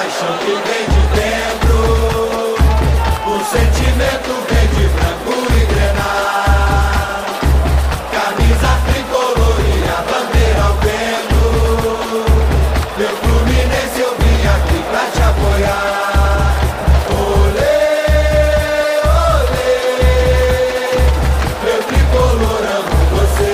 paixão 0.00 0.32
que 0.38 0.46
vem 0.46 0.84
de 0.88 1.02
dentro, 1.14 1.76
o 3.26 3.36
sentimento 3.44 4.32
vem 4.48 4.66
de 4.74 4.84
branco 4.94 5.34
e 5.52 5.60
grenar. 5.66 7.20
Camisa 8.10 8.72
tricolor 8.86 9.58
e 9.60 9.68
a 9.90 10.00
bandeira 10.08 10.62
ao 10.62 10.74
vento. 10.78 11.42
Meu 12.96 13.12
Fluminense 13.14 13.98
eu 14.00 14.12
vim 14.16 14.40
aqui 14.56 14.78
pra 14.88 15.04
te 15.10 15.20
apoiar. 15.20 16.56
Olê, 17.20 17.80
olê, 19.44 19.76
meu 21.62 21.80
tricolor 21.82 22.62
amo 22.78 22.96
você. 23.18 23.52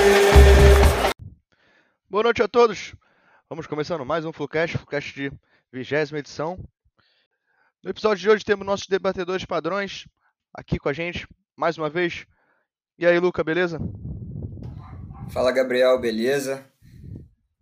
Boa 2.08 2.22
noite 2.22 2.40
a 2.40 2.46
todos. 2.46 2.94
Vamos 3.50 3.66
começando 3.66 4.06
mais 4.06 4.24
um 4.24 4.32
Flucast, 4.32 4.78
Flucast 4.78 5.12
de 5.12 5.32
vigésima 5.77 6.19
edição. 6.19 6.59
No 7.85 7.91
episódio 7.91 8.23
de 8.23 8.30
hoje 8.30 8.43
temos 8.43 8.65
nossos 8.65 8.87
debatedores 8.87 9.45
padrões 9.45 10.09
aqui 10.51 10.79
com 10.79 10.89
a 10.89 10.93
gente, 10.95 11.29
mais 11.55 11.77
uma 11.77 11.91
vez. 11.91 12.25
E 12.99 13.07
aí, 13.07 13.19
Luca, 13.19 13.45
beleza? 13.45 13.79
Fala 15.30 15.52
Gabriel, 15.52 16.01
beleza? 16.01 16.66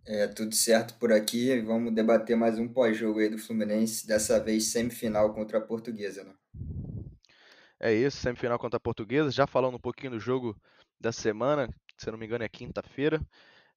É, 0.05 0.27
tudo 0.27 0.55
certo 0.55 0.93
por 0.97 1.11
aqui. 1.11 1.59
Vamos 1.59 1.93
debater 1.93 2.37
mais 2.37 2.57
um 2.57 2.69
pós-jogo 2.69 3.19
aí 3.19 3.27
do 3.27 3.37
Fluminense, 3.37 4.07
dessa 4.07 4.39
vez 4.39 4.67
semifinal 4.71 5.33
contra 5.33 5.57
a 5.57 5.61
Portuguesa, 5.61 6.23
né? 6.23 6.33
É 7.77 7.93
isso, 7.93 8.15
semifinal 8.15 8.57
contra 8.57 8.77
a 8.77 8.79
Portuguesa. 8.79 9.29
Já 9.29 9.45
falando 9.45 9.75
um 9.75 9.79
pouquinho 9.79 10.11
do 10.11 10.19
jogo 10.21 10.55
da 10.97 11.11
semana, 11.11 11.67
se 11.97 12.09
não 12.09 12.17
me 12.17 12.25
engano 12.25 12.45
é 12.45 12.49
quinta-feira, 12.49 13.19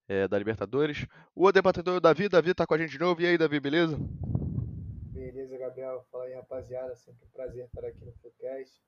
é, 0.08 0.26
da 0.26 0.38
Libertadores. 0.38 1.06
O 1.34 1.52
debatedor 1.52 2.00
Davi, 2.00 2.28
Davi 2.28 2.54
tá 2.54 2.66
com 2.66 2.74
a 2.74 2.78
gente 2.78 2.92
de 2.92 2.98
novo. 2.98 3.20
E 3.20 3.26
aí, 3.26 3.36
Davi, 3.36 3.60
beleza? 3.60 3.96
Beleza, 5.12 5.58
Gabriel. 5.58 6.04
Fala 6.10 6.24
aí, 6.24 6.34
rapaziada. 6.34 6.96
Sempre 6.96 7.26
um 7.26 7.30
prazer 7.30 7.66
estar 7.66 7.84
aqui 7.84 8.04
no 8.04 8.12
Flucast. 8.14 8.82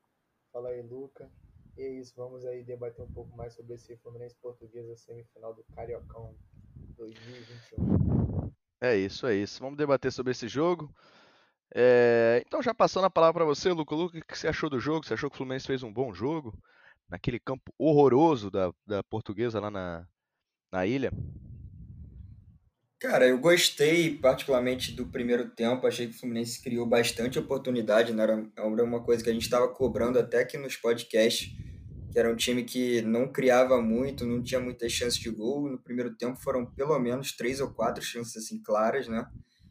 Fala 0.50 0.70
aí, 0.70 0.82
Luca. 0.82 1.30
E 1.76 1.82
é 1.82 1.88
isso, 1.88 2.12
vamos 2.16 2.44
aí 2.44 2.64
debater 2.64 3.04
um 3.04 3.12
pouco 3.12 3.36
mais 3.36 3.54
sobre 3.54 3.74
esse 3.74 3.96
Fluminense 3.98 4.34
Portuguesa 4.42 4.96
semifinal 4.96 5.54
do 5.54 5.64
Cariocão 5.74 6.34
2021. 6.96 8.50
É 8.80 8.96
isso, 8.96 9.26
é 9.26 9.34
isso. 9.34 9.60
Vamos 9.60 9.78
debater 9.78 10.10
sobre 10.10 10.32
esse 10.32 10.48
jogo. 10.48 10.92
É, 11.72 12.42
Então, 12.46 12.62
já 12.62 12.74
passando 12.74 13.04
a 13.04 13.10
palavra 13.10 13.34
para 13.34 13.44
você, 13.44 13.70
Luca. 13.70 13.94
Luca, 13.94 14.18
o 14.18 14.22
que 14.22 14.36
você 14.36 14.48
achou 14.48 14.68
do 14.68 14.80
jogo? 14.80 15.06
Você 15.06 15.14
achou 15.14 15.30
que 15.30 15.34
o 15.34 15.38
Fluminense 15.38 15.66
fez 15.66 15.82
um 15.82 15.92
bom 15.92 16.12
jogo? 16.12 16.52
Naquele 17.08 17.38
campo 17.38 17.72
horroroso 17.78 18.50
da, 18.50 18.72
da 18.86 19.02
portuguesa 19.02 19.60
lá 19.60 19.70
na, 19.70 20.06
na 20.70 20.86
ilha? 20.86 21.12
Cara, 23.00 23.26
eu 23.26 23.38
gostei 23.38 24.14
particularmente 24.14 24.92
do 24.92 25.06
primeiro 25.06 25.48
tempo. 25.48 25.86
Achei 25.86 26.06
que 26.06 26.14
o 26.14 26.18
Fluminense 26.18 26.62
criou 26.62 26.84
bastante 26.84 27.38
oportunidade, 27.38 28.12
né? 28.12 28.22
Era 28.22 28.84
uma 28.84 29.02
coisa 29.02 29.24
que 29.24 29.30
a 29.30 29.32
gente 29.32 29.42
estava 29.42 29.68
cobrando 29.68 30.18
até 30.18 30.40
aqui 30.40 30.58
nos 30.58 30.76
podcasts, 30.76 31.50
que 32.12 32.18
era 32.18 32.30
um 32.30 32.36
time 32.36 32.62
que 32.62 33.00
não 33.00 33.32
criava 33.32 33.80
muito, 33.80 34.26
não 34.26 34.42
tinha 34.42 34.60
muitas 34.60 34.92
chances 34.92 35.18
de 35.18 35.30
gol. 35.30 35.70
No 35.70 35.78
primeiro 35.78 36.14
tempo 36.14 36.36
foram 36.36 36.66
pelo 36.66 36.98
menos 36.98 37.32
três 37.32 37.58
ou 37.60 37.72
quatro 37.72 38.02
chances 38.02 38.36
assim 38.36 38.62
claras, 38.62 39.08
né? 39.08 39.26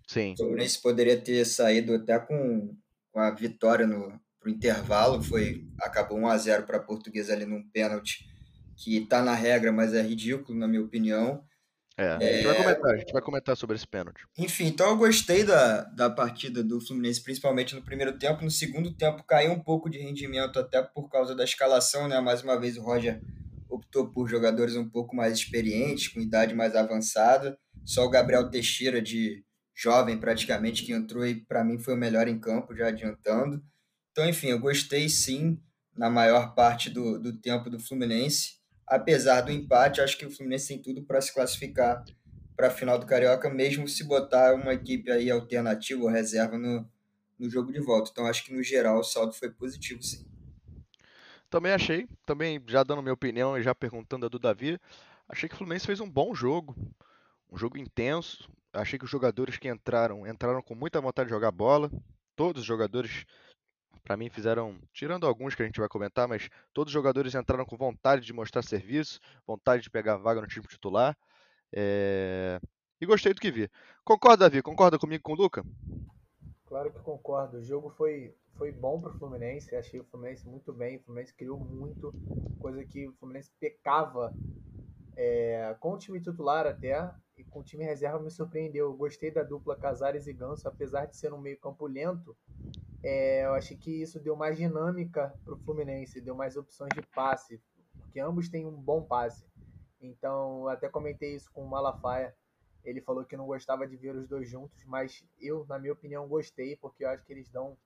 Sim. 0.07 0.33
O 0.33 0.37
Fluminense 0.37 0.81
poderia 0.81 1.21
ter 1.21 1.45
saído 1.45 1.93
até 1.93 2.17
com, 2.17 2.75
com 3.11 3.19
a 3.19 3.29
vitória 3.29 3.85
no 3.85 4.19
pro 4.39 4.49
intervalo, 4.49 5.21
foi 5.21 5.67
acabou 5.81 6.17
1 6.17 6.27
a 6.27 6.37
0 6.37 6.63
para 6.65 6.77
a 6.77 6.81
Portuguesa 6.81 7.33
ali 7.33 7.45
num 7.45 7.61
pênalti 7.71 8.25
que 8.79 9.01
tá 9.01 9.21
na 9.21 9.35
regra, 9.35 9.71
mas 9.71 9.93
é 9.93 10.01
ridículo 10.01 10.57
na 10.57 10.67
minha 10.67 10.81
opinião. 10.81 11.43
É, 11.97 12.13
a 12.13 12.19
gente 12.19 12.45
vai 12.45 12.55
comentar, 12.55 12.93
a 12.93 12.97
gente 12.97 13.11
vai 13.11 13.21
comentar 13.21 13.57
sobre 13.57 13.75
esse 13.75 13.85
pênalti. 13.85 14.25
Enfim, 14.37 14.67
então 14.67 14.89
eu 14.89 14.97
gostei 14.97 15.43
da, 15.43 15.81
da 15.83 16.09
partida 16.09 16.63
do 16.63 16.79
Fluminense, 16.79 17.21
principalmente 17.21 17.75
no 17.75 17.83
primeiro 17.83 18.17
tempo. 18.17 18.41
No 18.41 18.49
segundo 18.49 18.93
tempo 18.93 19.21
caiu 19.25 19.51
um 19.51 19.59
pouco 19.59 19.89
de 19.89 19.99
rendimento, 19.99 20.57
até 20.57 20.81
por 20.81 21.09
causa 21.09 21.35
da 21.35 21.43
escalação, 21.43 22.07
né? 22.07 22.21
Mais 22.21 22.41
uma 22.41 22.57
vez 22.57 22.77
o 22.77 22.81
Roger 22.81 23.21
optou 23.69 24.09
por 24.09 24.29
jogadores 24.29 24.77
um 24.77 24.89
pouco 24.89 25.13
mais 25.13 25.33
experientes, 25.33 26.07
com 26.07 26.21
idade 26.21 26.55
mais 26.55 26.73
avançada. 26.73 27.59
Só 27.83 28.05
o 28.05 28.09
Gabriel 28.09 28.49
Teixeira, 28.49 29.01
de 29.01 29.43
jovem 29.75 30.17
praticamente, 30.17 30.85
que 30.85 30.93
entrou 30.93 31.27
e 31.27 31.35
para 31.35 31.65
mim 31.65 31.77
foi 31.77 31.95
o 31.95 31.97
melhor 31.97 32.29
em 32.29 32.39
campo, 32.39 32.73
já 32.73 32.87
adiantando. 32.87 33.61
Então, 34.11 34.27
enfim, 34.27 34.47
eu 34.47 34.59
gostei 34.59 35.09
sim, 35.09 35.59
na 35.97 36.09
maior 36.09 36.55
parte 36.55 36.89
do, 36.89 37.19
do 37.19 37.37
tempo 37.37 37.69
do 37.69 37.77
Fluminense. 37.77 38.58
Apesar 38.89 39.41
do 39.41 39.51
empate, 39.51 40.01
acho 40.01 40.17
que 40.17 40.25
o 40.25 40.31
Fluminense 40.31 40.67
tem 40.67 40.81
tudo 40.81 41.03
para 41.03 41.21
se 41.21 41.31
classificar 41.31 42.03
para 42.57 42.67
a 42.67 42.71
final 42.71 42.97
do 42.97 43.05
Carioca, 43.05 43.49
mesmo 43.49 43.87
se 43.87 44.03
botar 44.03 44.53
uma 44.55 44.73
equipe 44.73 45.11
aí 45.11 45.29
alternativa 45.29 46.01
ou 46.01 46.09
reserva 46.09 46.57
no, 46.57 46.89
no 47.37 47.49
jogo 47.49 47.71
de 47.71 47.79
volta. 47.79 48.09
Então, 48.11 48.25
acho 48.25 48.43
que 48.43 48.53
no 48.53 48.61
geral 48.61 48.99
o 48.99 49.03
saldo 49.03 49.31
foi 49.31 49.49
positivo, 49.49 50.01
sim. 50.01 50.27
Também 51.49 51.71
achei, 51.71 52.07
também 52.25 52.61
já 52.67 52.83
dando 52.83 53.01
minha 53.01 53.13
opinião 53.13 53.57
e 53.57 53.63
já 53.63 53.73
perguntando 53.73 54.25
a 54.25 54.29
do 54.29 54.37
Davi, 54.37 54.79
achei 55.27 55.47
que 55.47 55.55
o 55.55 55.57
Fluminense 55.57 55.85
fez 55.85 55.99
um 55.99 56.09
bom 56.09 56.33
jogo, 56.33 56.75
um 57.51 57.57
jogo 57.57 57.77
intenso. 57.77 58.49
Achei 58.73 58.99
que 58.99 59.05
os 59.05 59.11
jogadores 59.11 59.57
que 59.57 59.67
entraram, 59.67 60.27
entraram 60.27 60.61
com 60.61 60.75
muita 60.75 60.99
vontade 60.99 61.27
de 61.27 61.33
jogar 61.33 61.51
bola. 61.51 61.91
Todos 62.35 62.61
os 62.61 62.67
jogadores, 62.67 63.25
para 64.03 64.17
mim, 64.17 64.29
fizeram, 64.29 64.77
tirando 64.93 65.25
alguns 65.27 65.55
que 65.55 65.61
a 65.61 65.65
gente 65.65 65.79
vai 65.79 65.89
comentar, 65.89 66.27
mas 66.27 66.49
todos 66.73 66.91
os 66.91 66.93
jogadores 66.93 67.35
entraram 67.35 67.65
com 67.65 67.77
vontade 67.77 68.25
de 68.25 68.33
mostrar 68.33 68.61
serviço, 68.61 69.19
vontade 69.45 69.83
de 69.83 69.89
pegar 69.89 70.17
vaga 70.17 70.41
no 70.41 70.47
time 70.47 70.65
titular. 70.67 71.17
É, 71.71 72.59
E 73.01 73.05
gostei 73.05 73.33
do 73.33 73.39
que 73.39 73.51
vi. 73.51 73.69
Concorda, 74.03 74.49
Davi? 74.49 74.61
Concorda 74.61 74.97
comigo 74.99 75.23
com 75.23 75.33
o 75.33 75.35
Luca? 75.35 75.63
Claro 76.65 76.91
que 76.91 76.99
concordo. 76.99 77.57
O 77.57 77.63
jogo 77.63 77.89
foi, 77.89 78.35
foi 78.57 78.71
bom 78.71 78.99
para 78.99 79.11
o 79.11 79.17
Fluminense. 79.17 79.75
Achei 79.75 79.99
o 79.99 80.05
Fluminense 80.05 80.47
muito 80.47 80.73
bem. 80.73 80.97
O 80.97 81.03
Fluminense 81.03 81.33
criou 81.33 81.59
muito, 81.59 82.13
coisa 82.59 82.83
que 82.83 83.07
o 83.07 83.13
Fluminense 83.13 83.51
pecava 83.59 84.33
é, 85.15 85.75
com 85.79 85.93
o 85.93 85.97
time 85.97 86.19
titular 86.21 86.67
até 86.67 87.11
e 87.37 87.43
com 87.43 87.59
o 87.59 87.63
time 87.63 87.83
reserva 87.83 88.19
me 88.19 88.29
surpreendeu. 88.29 88.87
Eu 88.87 88.93
gostei 88.93 89.31
da 89.31 89.43
dupla 89.43 89.75
Casares 89.75 90.27
e 90.27 90.33
Ganso, 90.33 90.67
apesar 90.67 91.05
de 91.05 91.17
ser 91.17 91.33
um 91.33 91.39
meio 91.39 91.59
campo 91.59 91.87
lento. 91.87 92.35
É, 93.03 93.45
eu 93.45 93.53
achei 93.53 93.77
que 93.77 94.01
isso 94.01 94.19
deu 94.19 94.35
mais 94.35 94.57
dinâmica 94.57 95.33
para 95.43 95.53
o 95.53 95.57
Fluminense, 95.59 96.21
deu 96.21 96.35
mais 96.35 96.57
opções 96.57 96.93
de 96.93 97.01
passe, 97.01 97.61
porque 97.97 98.19
ambos 98.19 98.49
têm 98.49 98.65
um 98.65 98.75
bom 98.75 99.01
passe. 99.01 99.45
Então, 100.01 100.67
até 100.67 100.89
comentei 100.89 101.35
isso 101.35 101.51
com 101.51 101.63
o 101.63 101.69
Malafaia. 101.69 102.35
Ele 102.83 103.01
falou 103.01 103.25
que 103.25 103.37
não 103.37 103.45
gostava 103.45 103.87
de 103.87 103.95
ver 103.97 104.15
os 104.15 104.27
dois 104.27 104.49
juntos, 104.49 104.83
mas 104.85 105.23
eu, 105.39 105.65
na 105.67 105.77
minha 105.77 105.93
opinião, 105.93 106.27
gostei, 106.27 106.75
porque 106.77 107.03
eu 107.03 107.09
acho 107.09 107.23
que 107.25 107.33
eles 107.33 107.49
dão 107.49 107.77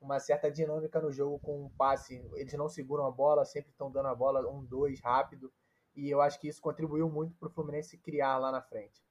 uma 0.00 0.20
certa 0.20 0.50
dinâmica 0.50 1.00
no 1.00 1.10
jogo 1.10 1.38
com 1.38 1.64
um 1.64 1.70
passe. 1.70 2.22
Eles 2.34 2.52
não 2.54 2.68
seguram 2.68 3.06
a 3.06 3.10
bola, 3.10 3.44
sempre 3.44 3.70
estão 3.70 3.90
dando 3.90 4.08
a 4.08 4.14
bola 4.14 4.48
um, 4.50 4.64
dois, 4.64 5.00
rápido. 5.00 5.52
E 5.96 6.10
eu 6.10 6.20
acho 6.20 6.40
que 6.40 6.48
isso 6.48 6.60
contribuiu 6.60 7.08
muito 7.08 7.34
para 7.36 7.48
o 7.48 7.50
Fluminense 7.50 7.96
criar 7.98 8.38
lá 8.38 8.50
na 8.50 8.60
frente. 8.60 9.03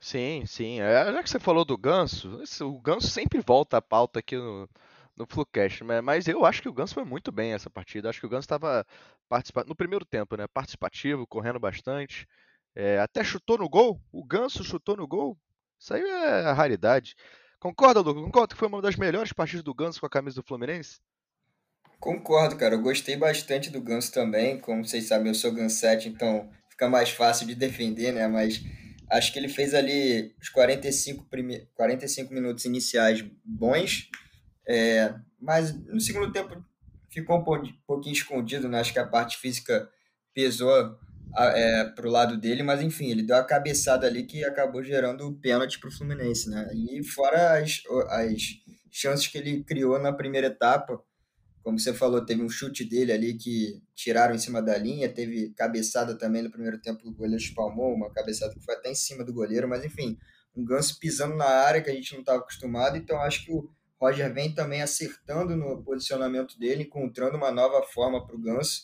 Sim, 0.00 0.44
sim. 0.46 0.80
É, 0.80 1.12
já 1.12 1.22
que 1.22 1.30
você 1.30 1.40
falou 1.40 1.64
do 1.64 1.78
Ganso, 1.78 2.42
o 2.62 2.80
Ganso 2.80 3.08
sempre 3.08 3.40
volta 3.40 3.78
à 3.78 3.82
pauta 3.82 4.18
aqui 4.18 4.36
no, 4.36 4.68
no 5.16 5.26
Flucast, 5.26 5.82
né? 5.84 6.00
mas 6.00 6.28
eu 6.28 6.44
acho 6.44 6.60
que 6.60 6.68
o 6.68 6.72
Ganso 6.72 6.94
foi 6.94 7.04
muito 7.04 7.32
bem 7.32 7.52
essa 7.52 7.70
partida. 7.70 8.10
Acho 8.10 8.20
que 8.20 8.26
o 8.26 8.28
Ganso 8.28 8.44
estava 8.44 8.86
no 9.66 9.74
primeiro 9.74 10.04
tempo, 10.04 10.36
né? 10.36 10.46
Participativo, 10.46 11.26
correndo 11.26 11.58
bastante. 11.58 12.26
É, 12.74 12.98
até 12.98 13.22
chutou 13.22 13.58
no 13.58 13.68
gol. 13.68 14.00
O 14.12 14.24
Ganso 14.24 14.64
chutou 14.64 14.96
no 14.96 15.06
gol. 15.06 15.38
Isso 15.78 15.94
aí 15.94 16.02
é 16.02 16.52
raridade. 16.52 17.14
Concorda, 17.58 18.00
Lucas? 18.00 18.22
Concorda 18.24 18.54
que 18.54 18.58
foi 18.58 18.68
uma 18.68 18.82
das 18.82 18.96
melhores 18.96 19.32
partidas 19.32 19.64
do 19.64 19.74
Ganso 19.74 20.00
com 20.00 20.06
a 20.06 20.10
camisa 20.10 20.36
do 20.36 20.46
Fluminense? 20.46 21.00
Concordo, 21.98 22.56
cara. 22.56 22.74
Eu 22.74 22.82
gostei 22.82 23.16
bastante 23.16 23.70
do 23.70 23.80
Ganso 23.80 24.12
também. 24.12 24.58
Como 24.58 24.84
vocês 24.84 25.04
sabem, 25.04 25.28
eu 25.28 25.34
sou 25.34 25.52
Gansete, 25.52 26.08
então 26.08 26.50
fica 26.68 26.88
mais 26.88 27.08
fácil 27.10 27.46
de 27.46 27.54
defender, 27.54 28.12
né? 28.12 28.28
Mas 28.28 28.60
acho 29.16 29.32
que 29.32 29.38
ele 29.38 29.48
fez 29.48 29.74
ali 29.74 30.34
os 30.40 30.48
45, 30.48 31.24
prime... 31.30 31.66
45 31.74 32.32
minutos 32.32 32.64
iniciais 32.64 33.24
bons. 33.44 34.08
É, 34.66 35.14
mas 35.40 35.74
no 35.86 36.00
segundo 36.00 36.32
tempo 36.32 36.64
ficou 37.10 37.38
um 37.38 37.44
pou- 37.44 37.62
pouquinho 37.86 38.12
escondido, 38.12 38.68
né? 38.68 38.80
Acho 38.80 38.92
que 38.92 38.98
a 38.98 39.06
parte 39.06 39.36
física 39.36 39.88
pesou 40.32 40.98
é, 41.36 41.84
pro 41.84 42.10
lado 42.10 42.36
dele, 42.36 42.62
mas 42.62 42.80
enfim, 42.82 43.10
ele 43.10 43.22
deu 43.22 43.36
a 43.36 43.44
cabeçada 43.44 44.06
ali 44.06 44.24
que 44.24 44.44
acabou 44.44 44.82
gerando 44.82 45.26
o 45.26 45.34
pênalti 45.34 45.78
pro 45.78 45.90
Fluminense, 45.90 46.48
né? 46.50 46.68
E 46.74 47.02
fora 47.04 47.58
as, 47.58 47.82
as 48.08 48.42
chances 48.90 49.26
que 49.26 49.38
ele 49.38 49.64
criou 49.64 49.98
na 49.98 50.12
primeira 50.12 50.48
etapa, 50.48 51.00
como 51.64 51.80
você 51.80 51.94
falou, 51.94 52.24
teve 52.24 52.42
um 52.42 52.48
chute 52.48 52.84
dele 52.84 53.10
ali 53.10 53.34
que 53.34 53.82
tiraram 53.94 54.34
em 54.34 54.38
cima 54.38 54.60
da 54.60 54.76
linha, 54.76 55.08
teve 55.08 55.48
cabeçada 55.54 56.16
também 56.16 56.42
no 56.42 56.50
primeiro 56.50 56.78
tempo, 56.78 57.08
o 57.08 57.14
goleiro 57.14 57.42
espalmou, 57.42 57.94
uma 57.94 58.12
cabeçada 58.12 58.52
que 58.52 58.62
foi 58.62 58.74
até 58.74 58.90
em 58.90 58.94
cima 58.94 59.24
do 59.24 59.32
goleiro, 59.32 59.66
mas 59.66 59.82
enfim, 59.82 60.18
um 60.54 60.62
ganso 60.62 60.98
pisando 61.00 61.34
na 61.36 61.46
área 61.46 61.80
que 61.80 61.88
a 61.88 61.94
gente 61.94 62.12
não 62.12 62.20
estava 62.20 62.40
acostumado, 62.40 62.98
então 62.98 63.18
acho 63.18 63.46
que 63.46 63.50
o 63.50 63.66
Roger 63.98 64.32
vem 64.32 64.54
também 64.54 64.82
acertando 64.82 65.56
no 65.56 65.82
posicionamento 65.82 66.58
dele, 66.58 66.82
encontrando 66.82 67.38
uma 67.38 67.50
nova 67.50 67.82
forma 67.82 68.24
para 68.26 68.36
o 68.36 68.40
ganso, 68.40 68.82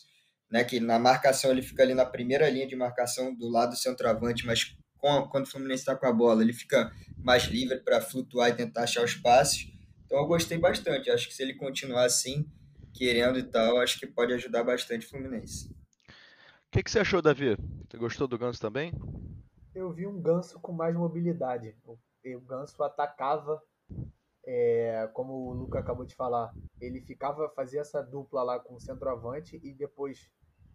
né, 0.49 0.63
que 0.63 0.79
na 0.79 0.97
marcação 0.97 1.51
ele 1.51 1.61
fica 1.61 1.83
ali 1.83 1.93
na 1.93 2.05
primeira 2.05 2.49
linha 2.49 2.67
de 2.67 2.75
marcação 2.75 3.33
do 3.35 3.47
lado 3.47 3.69
do 3.69 3.77
centroavante, 3.77 4.43
mas 4.43 4.75
com, 4.97 5.27
quando 5.27 5.45
o 5.45 5.49
Fluminense 5.49 5.83
está 5.83 5.95
com 5.95 6.07
a 6.07 6.11
bola, 6.11 6.41
ele 6.41 6.51
fica 6.51 6.91
mais 7.19 7.43
livre 7.43 7.79
para 7.79 8.01
flutuar 8.01 8.49
e 8.49 8.53
tentar 8.53 8.83
achar 8.83 9.03
os 9.03 9.13
passes. 9.13 9.67
Então 10.05 10.17
eu 10.17 10.25
gostei 10.25 10.57
bastante. 10.57 11.09
Acho 11.09 11.27
que 11.27 11.33
se 11.33 11.41
ele 11.41 11.53
continuar 11.53 12.05
assim, 12.05 12.45
querendo 12.93 13.39
e 13.39 13.43
tal, 13.43 13.79
acho 13.79 13.99
que 13.99 14.07
pode 14.07 14.33
ajudar 14.33 14.63
bastante 14.63 15.05
o 15.05 15.09
Fluminense. 15.09 15.69
O 15.69 16.71
que, 16.71 16.83
que 16.83 16.91
você 16.91 16.99
achou, 16.99 17.21
Davi? 17.21 17.57
Você 17.89 17.97
gostou 17.97 18.27
do 18.27 18.37
Ganso 18.37 18.59
também? 18.59 18.93
Eu 19.75 19.91
vi 19.91 20.07
um 20.07 20.21
Ganso 20.21 20.59
com 20.59 20.71
mais 20.71 20.95
mobilidade. 20.95 21.75
O, 21.85 21.97
o 22.25 22.41
Ganso 22.41 22.81
atacava, 22.83 23.61
é, 24.45 25.09
como 25.13 25.33
o 25.33 25.53
Luca 25.53 25.79
acabou 25.79 26.05
de 26.05 26.15
falar, 26.15 26.53
ele 26.79 27.01
ficava 27.01 27.49
fazia 27.49 27.81
essa 27.81 28.01
dupla 28.01 28.43
lá 28.43 28.59
com 28.59 28.75
o 28.75 28.79
centroavante 28.79 29.59
e 29.63 29.73
depois 29.73 30.29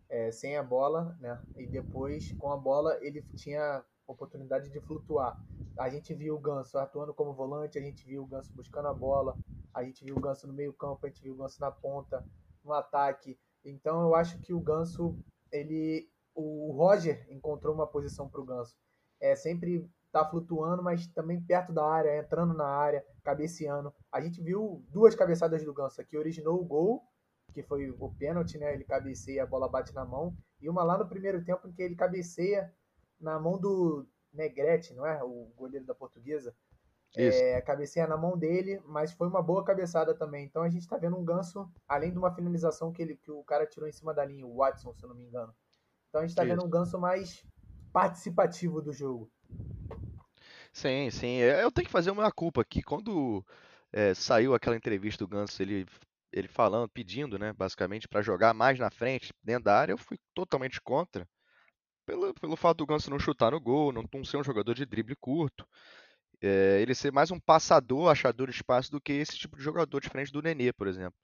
é, 0.09 0.31
sem 0.31 0.57
a 0.57 0.63
bola, 0.63 1.17
né? 1.21 1.41
E 1.57 1.67
depois 1.67 2.33
com 2.35 2.53
a 2.53 2.57
bola 2.57 2.99
ele 3.01 3.23
tinha 3.35 3.85
oportunidade 4.07 4.71
de 4.71 4.81
flutuar. 4.81 5.37
A 5.79 5.89
gente 5.89 6.15
viu 6.15 6.37
o 6.37 6.41
Ganso 6.41 6.79
atuando 6.79 7.13
como 7.13 7.35
volante, 7.35 7.79
a 7.79 7.83
gente 7.83 8.05
viu 8.07 8.23
o 8.23 8.27
Ganso 8.27 8.53
buscando 8.55 8.89
a 8.89 8.95
bola, 8.95 9.37
a 9.77 9.85
gente 9.85 10.03
viu 10.03 10.17
o 10.17 10.21
Ganso 10.21 10.47
no 10.47 10.55
meio 10.55 10.73
campo, 10.73 11.05
a 11.05 11.09
gente 11.09 11.23
viu 11.23 11.35
o 11.35 11.37
Ganso 11.37 11.61
na 11.61 11.71
ponta, 11.71 12.25
no 12.65 12.73
ataque. 12.73 13.39
Então 13.63 14.01
eu 14.01 14.15
acho 14.15 14.41
que 14.41 14.55
o 14.55 14.61
Ganso, 14.61 15.15
ele, 15.53 16.09
o 16.35 16.73
Roger 16.73 17.27
encontrou 17.31 17.75
uma 17.75 17.87
posição 17.87 18.27
para 18.27 18.41
o 18.41 18.45
Ganso. 18.45 18.75
É 19.21 19.37
sempre 19.37 19.87
tá 20.11 20.25
flutuando, 20.25 20.83
mas 20.83 21.07
também 21.09 21.43
perto 21.43 21.75
da 21.75 21.85
área, 21.85 22.19
entrando 22.19 22.55
na 22.55 22.67
área, 22.67 23.05
cabeceando. 23.23 23.93
A 24.11 24.19
gente 24.23 24.41
viu 24.41 24.83
duas 24.89 25.15
cabeçadas 25.15 25.63
do 25.63 25.75
Ganso 25.75 26.03
que 26.07 26.17
originou 26.17 26.59
o 26.59 26.65
gol, 26.65 27.03
que 27.53 27.63
foi 27.63 27.91
o 27.91 28.15
pênalti, 28.15 28.57
né? 28.57 28.73
Ele 28.73 28.85
cabeceia, 28.85 29.43
a 29.43 29.47
bola 29.47 29.69
bate 29.69 29.95
na 29.95 30.07
mão, 30.07 30.35
e 30.59 30.71
uma 30.71 30.83
lá 30.83 30.97
no 30.97 31.07
primeiro 31.07 31.45
tempo 31.45 31.69
em 31.69 31.73
que 31.73 31.83
ele 31.83 31.95
cabeceia 31.95 32.73
na 33.21 33.39
mão 33.39 33.59
do 33.59 34.07
Negrete, 34.33 34.95
não 34.95 35.07
é? 35.07 35.23
O 35.23 35.53
goleiro 35.55 35.85
da 35.85 35.95
Portuguesa. 35.95 36.57
É, 37.15 37.61
cabeceia 37.63 38.07
na 38.07 38.17
mão 38.17 38.37
dele, 38.37 38.81
mas 38.85 39.13
foi 39.13 39.27
uma 39.29 39.43
boa 39.43 39.65
cabeçada 39.65 40.15
também. 40.15 40.45
Então 40.45 40.63
a 40.63 40.69
gente 40.69 40.83
está 40.83 40.97
vendo 40.99 41.17
um 41.17 41.25
ganso, 41.25 41.71
além 41.89 42.13
de 42.13 42.19
uma 42.19 42.35
finalização 42.35 42.93
que, 42.93 43.01
ele, 43.01 43.17
que 43.17 43.31
o 43.31 43.43
cara 43.43 43.67
tirou 43.67 43.89
em 43.89 43.93
cima 43.93 44.13
da 44.13 44.25
linha, 44.25 44.47
o 44.47 44.57
Watson, 44.57 44.93
se 44.93 45.03
eu 45.03 45.09
não 45.09 45.17
me 45.17 45.25
engano. 45.25 45.55
Então 46.09 46.21
a 46.21 46.25
gente 46.25 46.31
está 46.31 46.45
vendo 46.45 46.65
um 46.65 46.69
ganso 46.69 46.99
mais 46.99 47.43
participativo 47.93 48.83
do 48.83 48.93
jogo. 48.93 49.31
Sim, 50.77 51.11
sim. 51.11 51.41
É, 51.41 51.65
eu 51.65 51.73
tenho 51.73 51.87
que 51.87 51.93
fazer 51.93 52.11
uma 52.11 52.31
culpa 52.31 52.61
aqui. 52.61 52.83
Quando 52.83 53.43
é, 53.91 54.13
saiu 54.13 54.55
aquela 54.55 54.77
entrevista 54.77 55.25
do 55.25 55.29
Ganso, 55.29 55.63
ele, 55.63 55.87
ele 56.31 56.49
falando, 56.49 56.87
pedindo, 56.91 57.39
né, 57.39 57.51
basicamente, 57.55 58.07
para 58.07 58.21
jogar 58.21 58.53
mais 58.53 58.79
na 58.79 58.91
frente, 58.91 59.33
dentro 59.43 59.65
da 59.65 59.79
área, 59.79 59.93
eu 59.95 59.99
fui 59.99 60.19
totalmente 60.35 60.79
contra. 60.83 61.27
Pelo, 62.05 62.35
pelo 62.35 62.57
fato 62.57 62.77
do 62.77 62.87
Ganso 62.87 63.11
não 63.11 63.19
chutar 63.19 63.53
no 63.53 63.61
gol, 63.61 63.91
não, 63.91 64.05
não 64.13 64.23
ser 64.23 64.37
um 64.37 64.45
jogador 64.45 64.75
de 64.75 64.85
drible 64.85 65.17
curto. 65.17 65.67
É, 66.43 66.81
ele 66.81 66.95
ser 66.95 67.13
mais 67.13 67.31
um 67.31 67.41
passador, 67.41 68.11
achador 68.11 68.49
de 68.49 68.57
espaço 68.57 68.91
do 68.91 69.01
que 69.01 69.13
esse 69.13 69.39
tipo 69.39 69.57
de 69.57 69.63
jogador, 69.63 70.01
diferente 70.01 70.33
do 70.33 70.43
Nenê, 70.43 70.73
por 70.73 70.87
exemplo. 70.87 71.19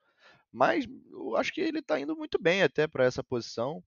Mas 0.51 0.87
eu 1.11 1.37
acho 1.37 1.53
que 1.53 1.61
ele 1.61 1.79
está 1.79 1.99
indo 1.99 2.17
muito 2.17 2.41
bem 2.41 2.63
até 2.63 2.87
para 2.87 3.05
essa 3.05 3.23
posição. 3.25 3.83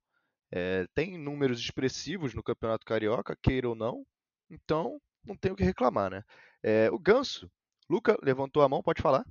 É, 0.51 0.86
tem 0.94 1.18
números 1.18 1.60
expressivos 1.60 2.33
no 2.33 2.44
Campeonato 2.44 2.86
Carioca, 2.86 3.38
queira 3.42 3.69
ou 3.69 3.75
não. 3.75 4.06
Então, 4.50 5.00
não 5.25 5.36
tenho 5.36 5.54
o 5.54 5.57
que 5.57 5.63
reclamar, 5.63 6.10
né? 6.10 6.24
É, 6.63 6.89
o 6.92 7.00
Ganso, 7.00 7.50
Luca 7.89 8.18
levantou 8.24 8.63
a 8.63 8.69
mão, 8.69 8.81
pode 8.81 9.01
falar? 9.01 9.25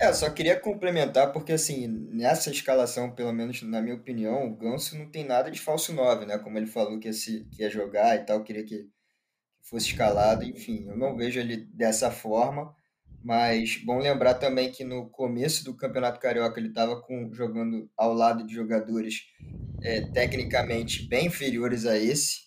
É, 0.00 0.12
só 0.12 0.28
queria 0.30 0.58
complementar, 0.58 1.32
porque 1.32 1.52
assim, 1.52 1.86
nessa 1.86 2.50
escalação, 2.50 3.14
pelo 3.14 3.32
menos 3.32 3.62
na 3.62 3.80
minha 3.80 3.94
opinião, 3.94 4.46
o 4.46 4.56
Ganso 4.56 4.98
não 4.98 5.08
tem 5.08 5.24
nada 5.24 5.50
de 5.50 5.60
falso 5.60 5.92
9, 5.92 6.26
né? 6.26 6.38
Como 6.38 6.58
ele 6.58 6.66
falou 6.66 6.98
que 6.98 7.12
se, 7.12 7.44
que 7.52 7.62
ia 7.62 7.70
jogar 7.70 8.16
e 8.16 8.24
tal, 8.24 8.42
queria 8.42 8.64
que 8.64 8.88
fosse 9.64 9.88
escalado, 9.88 10.44
enfim, 10.44 10.86
eu 10.86 10.96
não 10.96 11.16
vejo 11.16 11.40
ele 11.40 11.56
dessa 11.72 12.10
forma, 12.10 12.74
mas 13.22 13.76
bom 13.84 13.98
lembrar 13.98 14.34
também 14.34 14.70
que 14.70 14.84
no 14.84 15.08
começo 15.08 15.64
do 15.64 15.74
Campeonato 15.74 16.20
Carioca 16.20 16.60
ele 16.60 16.68
estava 16.68 17.02
jogando 17.32 17.90
ao 17.96 18.12
lado 18.12 18.46
de 18.46 18.54
jogadores 18.54 19.22
é, 19.82 20.02
tecnicamente 20.02 21.08
bem 21.08 21.26
inferiores 21.26 21.86
a 21.86 21.96
esse, 21.96 22.42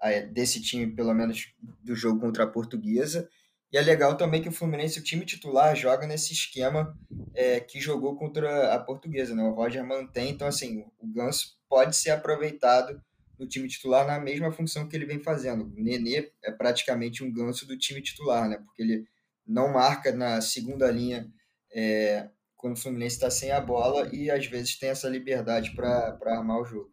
a, 0.00 0.10
desse 0.20 0.62
time, 0.62 0.86
pelo 0.94 1.12
menos 1.12 1.52
do 1.82 1.96
jogo 1.96 2.20
contra 2.20 2.44
a 2.44 2.46
Portuguesa, 2.46 3.28
e 3.72 3.76
é 3.76 3.80
legal 3.80 4.16
também 4.16 4.42
que 4.42 4.48
o 4.48 4.52
Fluminense, 4.52 4.98
o 4.98 5.04
time 5.04 5.24
titular, 5.24 5.76
joga 5.76 6.06
nesse 6.06 6.32
esquema 6.32 6.96
é, 7.34 7.60
que 7.60 7.80
jogou 7.80 8.16
contra 8.16 8.74
a 8.74 8.78
Portuguesa, 8.80 9.34
né? 9.34 9.44
O 9.44 9.54
Roger 9.54 9.84
mantém, 9.84 10.30
então 10.30 10.48
assim, 10.48 10.84
o 10.98 11.06
Ganso 11.06 11.56
pode 11.68 11.94
ser 11.94 12.10
aproveitado 12.10 13.00
no 13.40 13.48
time 13.48 13.66
titular 13.66 14.06
na 14.06 14.20
mesma 14.20 14.52
função 14.52 14.86
que 14.86 14.94
ele 14.94 15.06
vem 15.06 15.18
fazendo. 15.18 15.64
O 15.64 15.82
Nenê 15.82 16.30
é 16.44 16.52
praticamente 16.52 17.24
um 17.24 17.32
ganso 17.32 17.66
do 17.66 17.76
time 17.76 18.02
titular, 18.02 18.46
né? 18.46 18.58
Porque 18.58 18.82
ele 18.82 19.04
não 19.46 19.72
marca 19.72 20.12
na 20.12 20.42
segunda 20.42 20.90
linha 20.90 21.26
é, 21.72 22.28
quando 22.54 22.76
o 22.76 22.80
Fluminense 22.80 23.16
está 23.16 23.30
sem 23.30 23.50
a 23.50 23.60
bola 23.60 24.14
e 24.14 24.30
às 24.30 24.44
vezes 24.44 24.78
tem 24.78 24.90
essa 24.90 25.08
liberdade 25.08 25.74
para 25.74 26.18
armar 26.26 26.60
o 26.60 26.64
jogo. 26.66 26.92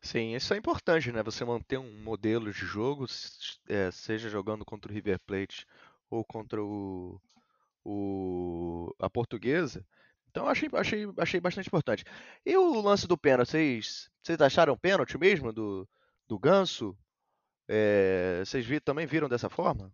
Sim, 0.00 0.34
isso 0.34 0.54
é 0.54 0.56
importante, 0.56 1.12
né? 1.12 1.22
Você 1.22 1.44
manter 1.44 1.76
um 1.78 2.02
modelo 2.02 2.50
de 2.50 2.60
jogo, 2.60 3.04
é, 3.68 3.90
seja 3.90 4.30
jogando 4.30 4.64
contra 4.64 4.90
o 4.90 4.94
River 4.94 5.20
Plate 5.26 5.66
ou 6.08 6.24
contra 6.24 6.62
o, 6.64 7.20
o 7.84 8.94
a 8.98 9.10
Portuguesa. 9.10 9.84
Então 10.38 10.48
achei, 10.48 10.68
achei, 10.72 11.12
achei 11.16 11.40
bastante 11.40 11.66
importante. 11.66 12.04
E 12.46 12.56
o 12.56 12.80
lance 12.80 13.08
do 13.08 13.18
pênalti, 13.18 13.50
vocês, 13.50 14.08
vocês 14.22 14.40
acharam 14.40 14.78
pênalti 14.78 15.18
mesmo 15.18 15.52
do, 15.52 15.88
do 16.28 16.38
Ganso? 16.38 16.96
É, 17.66 18.44
vocês 18.44 18.64
vi, 18.64 18.78
também 18.78 19.04
viram 19.04 19.28
dessa 19.28 19.50
forma? 19.50 19.92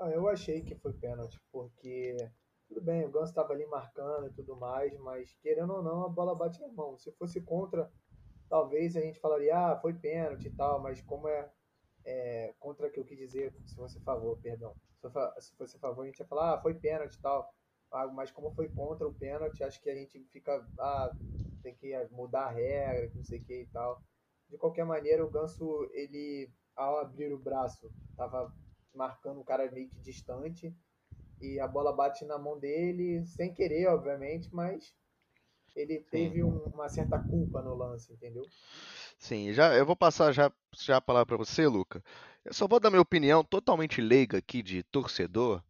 Ah, 0.00 0.10
eu 0.10 0.28
achei 0.28 0.62
que 0.62 0.74
foi 0.74 0.92
pênalti, 0.94 1.40
porque 1.52 2.16
tudo 2.66 2.80
bem, 2.80 3.04
o 3.04 3.08
Ganso 3.08 3.30
estava 3.30 3.52
ali 3.52 3.64
marcando 3.66 4.26
e 4.26 4.32
tudo 4.32 4.56
mais, 4.56 4.98
mas 4.98 5.32
querendo 5.40 5.72
ou 5.72 5.82
não, 5.84 6.06
a 6.06 6.08
bola 6.08 6.34
bate 6.34 6.60
na 6.60 6.66
mão. 6.66 6.98
Se 6.98 7.12
fosse 7.12 7.40
contra, 7.40 7.88
talvez 8.48 8.96
a 8.96 9.00
gente 9.00 9.20
falaria, 9.20 9.56
ah, 9.56 9.78
foi 9.80 9.94
pênalti 9.94 10.48
e 10.48 10.50
tal, 10.56 10.82
mas 10.82 11.00
como 11.02 11.28
é, 11.28 11.48
é 12.04 12.52
contra 12.58 12.90
que 12.90 12.98
eu 12.98 13.04
quis 13.04 13.16
dizer, 13.16 13.54
se 13.64 13.76
fosse 13.76 14.00
favor, 14.00 14.36
perdão. 14.42 14.74
Se 15.38 15.54
fosse 15.54 15.78
favor, 15.78 16.02
a 16.02 16.06
gente 16.06 16.18
ia 16.18 16.26
falar, 16.26 16.54
ah, 16.54 16.60
foi 16.60 16.74
pênalti 16.74 17.14
e 17.14 17.20
tal. 17.20 17.48
Ah, 17.92 18.06
mas 18.06 18.30
como 18.30 18.50
foi 18.52 18.68
contra 18.68 19.06
o 19.06 19.14
pênalti, 19.14 19.64
acho 19.64 19.80
que 19.82 19.90
a 19.90 19.94
gente 19.94 20.22
fica, 20.32 20.66
ah, 20.78 21.14
tem 21.62 21.74
que 21.74 21.92
mudar 22.10 22.46
a 22.46 22.50
regra, 22.50 23.10
não 23.14 23.24
sei 23.24 23.38
o 23.38 23.42
que 23.42 23.62
e 23.62 23.66
tal. 23.66 24.02
De 24.48 24.56
qualquer 24.56 24.84
maneira, 24.84 25.24
o 25.24 25.30
Ganso, 25.30 25.88
ele, 25.92 26.50
ao 26.76 26.98
abrir 26.98 27.32
o 27.32 27.38
braço, 27.38 27.90
tava 28.16 28.52
marcando 28.94 29.40
o 29.40 29.44
cara 29.44 29.70
meio 29.70 29.88
que 29.88 30.00
distante 30.00 30.74
e 31.40 31.58
a 31.58 31.66
bola 31.66 31.92
bate 31.92 32.24
na 32.24 32.38
mão 32.38 32.58
dele, 32.58 33.24
sem 33.24 33.52
querer, 33.52 33.86
obviamente, 33.88 34.48
mas 34.54 34.94
ele 35.74 36.00
teve 36.00 36.42
um, 36.42 36.66
uma 36.68 36.88
certa 36.88 37.18
culpa 37.18 37.62
no 37.62 37.74
lance, 37.74 38.12
entendeu? 38.12 38.44
Sim, 39.18 39.52
já 39.52 39.74
eu 39.74 39.84
vou 39.86 39.96
passar 39.96 40.32
já, 40.32 40.52
já 40.76 40.96
a 40.96 41.00
palavra 41.00 41.26
para 41.26 41.36
você, 41.36 41.66
Luca. 41.66 42.02
Eu 42.44 42.52
só 42.54 42.66
vou 42.66 42.80
dar 42.80 42.90
minha 42.90 43.02
opinião 43.02 43.44
totalmente 43.44 44.00
leiga 44.00 44.38
aqui 44.38 44.62
de 44.62 44.82
torcedor, 44.84 45.62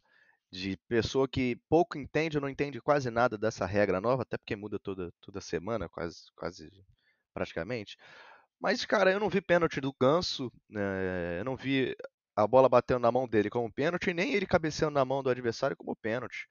de 0.51 0.77
pessoa 0.87 1.27
que 1.27 1.55
pouco 1.69 1.97
entende 1.97 2.37
ou 2.37 2.41
não 2.41 2.49
entende 2.49 2.81
quase 2.81 3.09
nada 3.09 3.37
dessa 3.37 3.65
regra 3.65 4.01
nova, 4.01 4.23
até 4.23 4.37
porque 4.37 4.55
muda 4.55 4.77
toda, 4.77 5.11
toda 5.21 5.39
semana, 5.39 5.87
quase, 5.87 6.25
quase 6.35 6.69
praticamente. 7.33 7.97
Mas, 8.59 8.85
cara, 8.85 9.11
eu 9.11 9.19
não 9.19 9.29
vi 9.29 9.41
pênalti 9.41 9.79
do 9.81 9.93
Ganso, 9.99 10.51
né? 10.69 11.39
eu 11.39 11.45
não 11.45 11.55
vi 11.55 11.95
a 12.35 12.45
bola 12.45 12.69
batendo 12.69 12.99
na 12.99 13.11
mão 13.11 13.27
dele 13.27 13.49
como 13.49 13.71
pênalti, 13.71 14.13
nem 14.13 14.33
ele 14.33 14.45
cabeceando 14.45 14.93
na 14.93 15.05
mão 15.05 15.23
do 15.23 15.29
adversário 15.29 15.75
como 15.77 15.95
pênalti. 15.95 16.47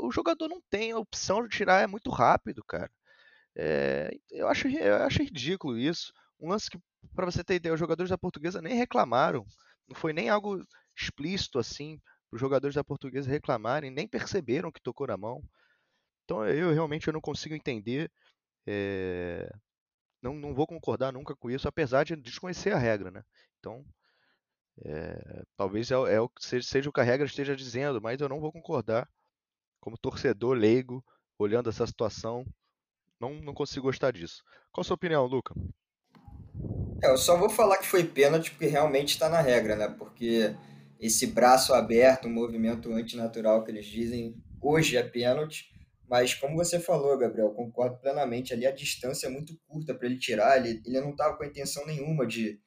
O 0.00 0.10
jogador 0.10 0.48
não 0.48 0.60
tem 0.68 0.92
a 0.92 0.98
opção 0.98 1.42
de 1.42 1.48
tirar, 1.56 1.82
é 1.82 1.86
muito 1.86 2.10
rápido, 2.10 2.62
cara. 2.64 2.90
É, 3.56 4.10
eu, 4.30 4.48
acho, 4.48 4.68
eu 4.68 4.96
acho 4.96 5.22
ridículo 5.22 5.78
isso. 5.78 6.12
Um 6.40 6.48
lance 6.50 6.68
que, 6.68 6.78
para 7.14 7.26
você 7.26 7.42
ter 7.44 7.54
ideia, 7.54 7.72
os 7.74 7.80
jogadores 7.80 8.10
da 8.10 8.18
portuguesa 8.18 8.60
nem 8.60 8.74
reclamaram. 8.74 9.46
Não 9.88 9.96
foi 9.96 10.12
nem 10.12 10.28
algo 10.28 10.62
explícito 10.96 11.58
assim, 11.58 12.00
os 12.34 12.40
jogadores 12.40 12.74
da 12.74 12.82
portuguesa 12.82 13.30
reclamarem, 13.30 13.92
nem 13.92 14.08
perceberam 14.08 14.72
que 14.72 14.82
tocou 14.82 15.06
na 15.06 15.16
mão. 15.16 15.40
Então 16.24 16.44
eu 16.44 16.72
realmente 16.72 17.06
eu 17.06 17.12
não 17.12 17.20
consigo 17.20 17.54
entender. 17.54 18.10
É, 18.66 19.48
não, 20.20 20.34
não 20.34 20.52
vou 20.52 20.66
concordar 20.66 21.12
nunca 21.12 21.36
com 21.36 21.48
isso, 21.48 21.68
apesar 21.68 22.04
de 22.04 22.16
desconhecer 22.16 22.72
a 22.72 22.78
regra, 22.78 23.12
né? 23.12 23.22
Então 23.60 23.84
é, 24.84 25.44
talvez 25.56 25.92
é, 25.92 25.94
é, 25.94 26.20
o 26.20 26.28
seja, 26.40 26.66
seja 26.66 26.90
o 26.90 26.92
que 26.92 27.00
a 27.00 27.04
regra 27.04 27.24
esteja 27.24 27.54
dizendo, 27.54 28.02
mas 28.02 28.20
eu 28.20 28.28
não 28.28 28.40
vou 28.40 28.50
concordar. 28.50 29.08
Como 29.80 29.96
torcedor 29.96 30.56
leigo, 30.56 31.04
olhando 31.38 31.68
essa 31.70 31.86
situação, 31.86 32.44
não, 33.20 33.34
não 33.34 33.54
consigo 33.54 33.86
gostar 33.86 34.10
disso. 34.10 34.42
Qual 34.72 34.82
a 34.82 34.84
sua 34.84 34.94
opinião, 34.94 35.24
Luca? 35.26 35.54
É, 37.00 37.10
eu 37.10 37.16
só 37.16 37.36
vou 37.36 37.50
falar 37.50 37.78
que 37.78 37.86
foi 37.86 38.02
pênalti 38.02 38.50
porque 38.50 38.66
realmente 38.66 39.10
está 39.10 39.28
na 39.28 39.40
regra, 39.40 39.76
né? 39.76 39.88
Porque 39.88 40.56
esse 40.98 41.26
braço 41.26 41.74
aberto, 41.74 42.28
um 42.28 42.32
movimento 42.32 42.92
antinatural 42.92 43.64
que 43.64 43.70
eles 43.70 43.86
dizem, 43.86 44.34
hoje 44.60 44.96
é 44.96 45.02
pênalti. 45.02 45.72
Mas 46.08 46.34
como 46.34 46.56
você 46.56 46.78
falou, 46.78 47.18
Gabriel, 47.18 47.50
concordo 47.50 47.98
plenamente. 47.98 48.52
Ali 48.52 48.66
a 48.66 48.70
distância 48.70 49.26
é 49.26 49.30
muito 49.30 49.58
curta 49.66 49.94
para 49.94 50.06
ele 50.06 50.18
tirar. 50.18 50.58
Ele, 50.58 50.80
ele 50.84 51.00
não 51.00 51.10
estava 51.10 51.36
com 51.36 51.44
intenção 51.44 51.86
nenhuma 51.86 52.26
de 52.26 52.60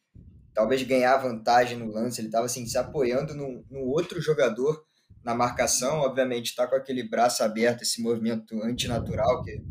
talvez 0.54 0.82
ganhar 0.84 1.18
vantagem 1.18 1.78
no 1.78 1.92
lance. 1.92 2.20
Ele 2.20 2.28
estava 2.28 2.46
assim, 2.46 2.66
se 2.66 2.78
apoiando 2.78 3.36
no, 3.36 3.64
no 3.70 3.82
outro 3.82 4.20
jogador 4.20 4.84
na 5.24 5.36
marcação. 5.36 6.00
Obviamente, 6.00 6.48
está 6.48 6.68
com 6.68 6.76
aquele 6.76 7.08
braço 7.08 7.44
aberto, 7.44 7.84
esse 7.84 8.02
movimento 8.02 8.62
antinatural 8.64 9.44
que, 9.44 9.62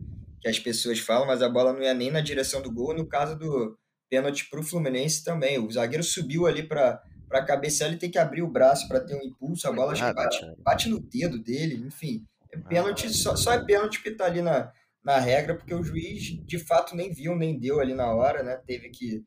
que 0.41 0.49
as 0.49 0.59
pessoas 0.59 1.01
falam, 1.01 1.27
mas 1.27 1.43
a 1.43 1.49
bola 1.49 1.73
não 1.73 1.83
ia 1.83 1.95
nem 1.95 2.11
na 2.11 2.21
direção 2.21 2.63
do 2.63 2.73
gol. 2.73 2.95
No 2.95 3.07
caso 3.07 3.37
do 3.37 3.77
pênalti 4.09 4.49
para 4.49 4.61
o 4.61 4.63
Fluminense 4.63 5.25
também. 5.25 5.59
O 5.59 5.71
zagueiro 5.71 6.03
subiu 6.03 6.47
ali 6.47 6.63
para 6.63 7.03
para 7.29 7.45
cabecear, 7.45 7.91
ele 7.91 7.99
tem 7.99 8.11
que 8.11 8.19
abrir 8.19 8.43
o 8.43 8.51
braço 8.51 8.87
para 8.89 9.01
ter 9.01 9.15
um 9.15 9.23
impulso. 9.23 9.69
A 9.69 9.73
bola 9.73 9.93
acho 9.93 10.07
que 10.07 10.15
bate, 10.15 10.55
bate 10.59 10.89
no 10.89 11.01
dedo 11.01 11.39
dele, 11.39 11.75
enfim. 11.87 12.25
É 12.53 12.59
pênalti, 12.59 13.09
só, 13.11 13.35
só 13.37 13.53
é 13.53 13.65
pênalti 13.65 14.03
que 14.03 14.11
está 14.11 14.27
ali 14.27 14.43
na, 14.43 14.73
na 15.05 15.19
regra, 15.19 15.57
porque 15.57 15.75
o 15.75 15.83
juiz 15.83 16.23
de 16.45 16.59
fato 16.59 16.95
nem 16.95 17.13
viu, 17.13 17.37
nem 17.37 17.59
deu 17.59 17.81
ali 17.81 17.95
na 17.95 18.13
hora, 18.13 18.43
né? 18.43 18.57
Teve 18.67 18.91
que 18.91 19.25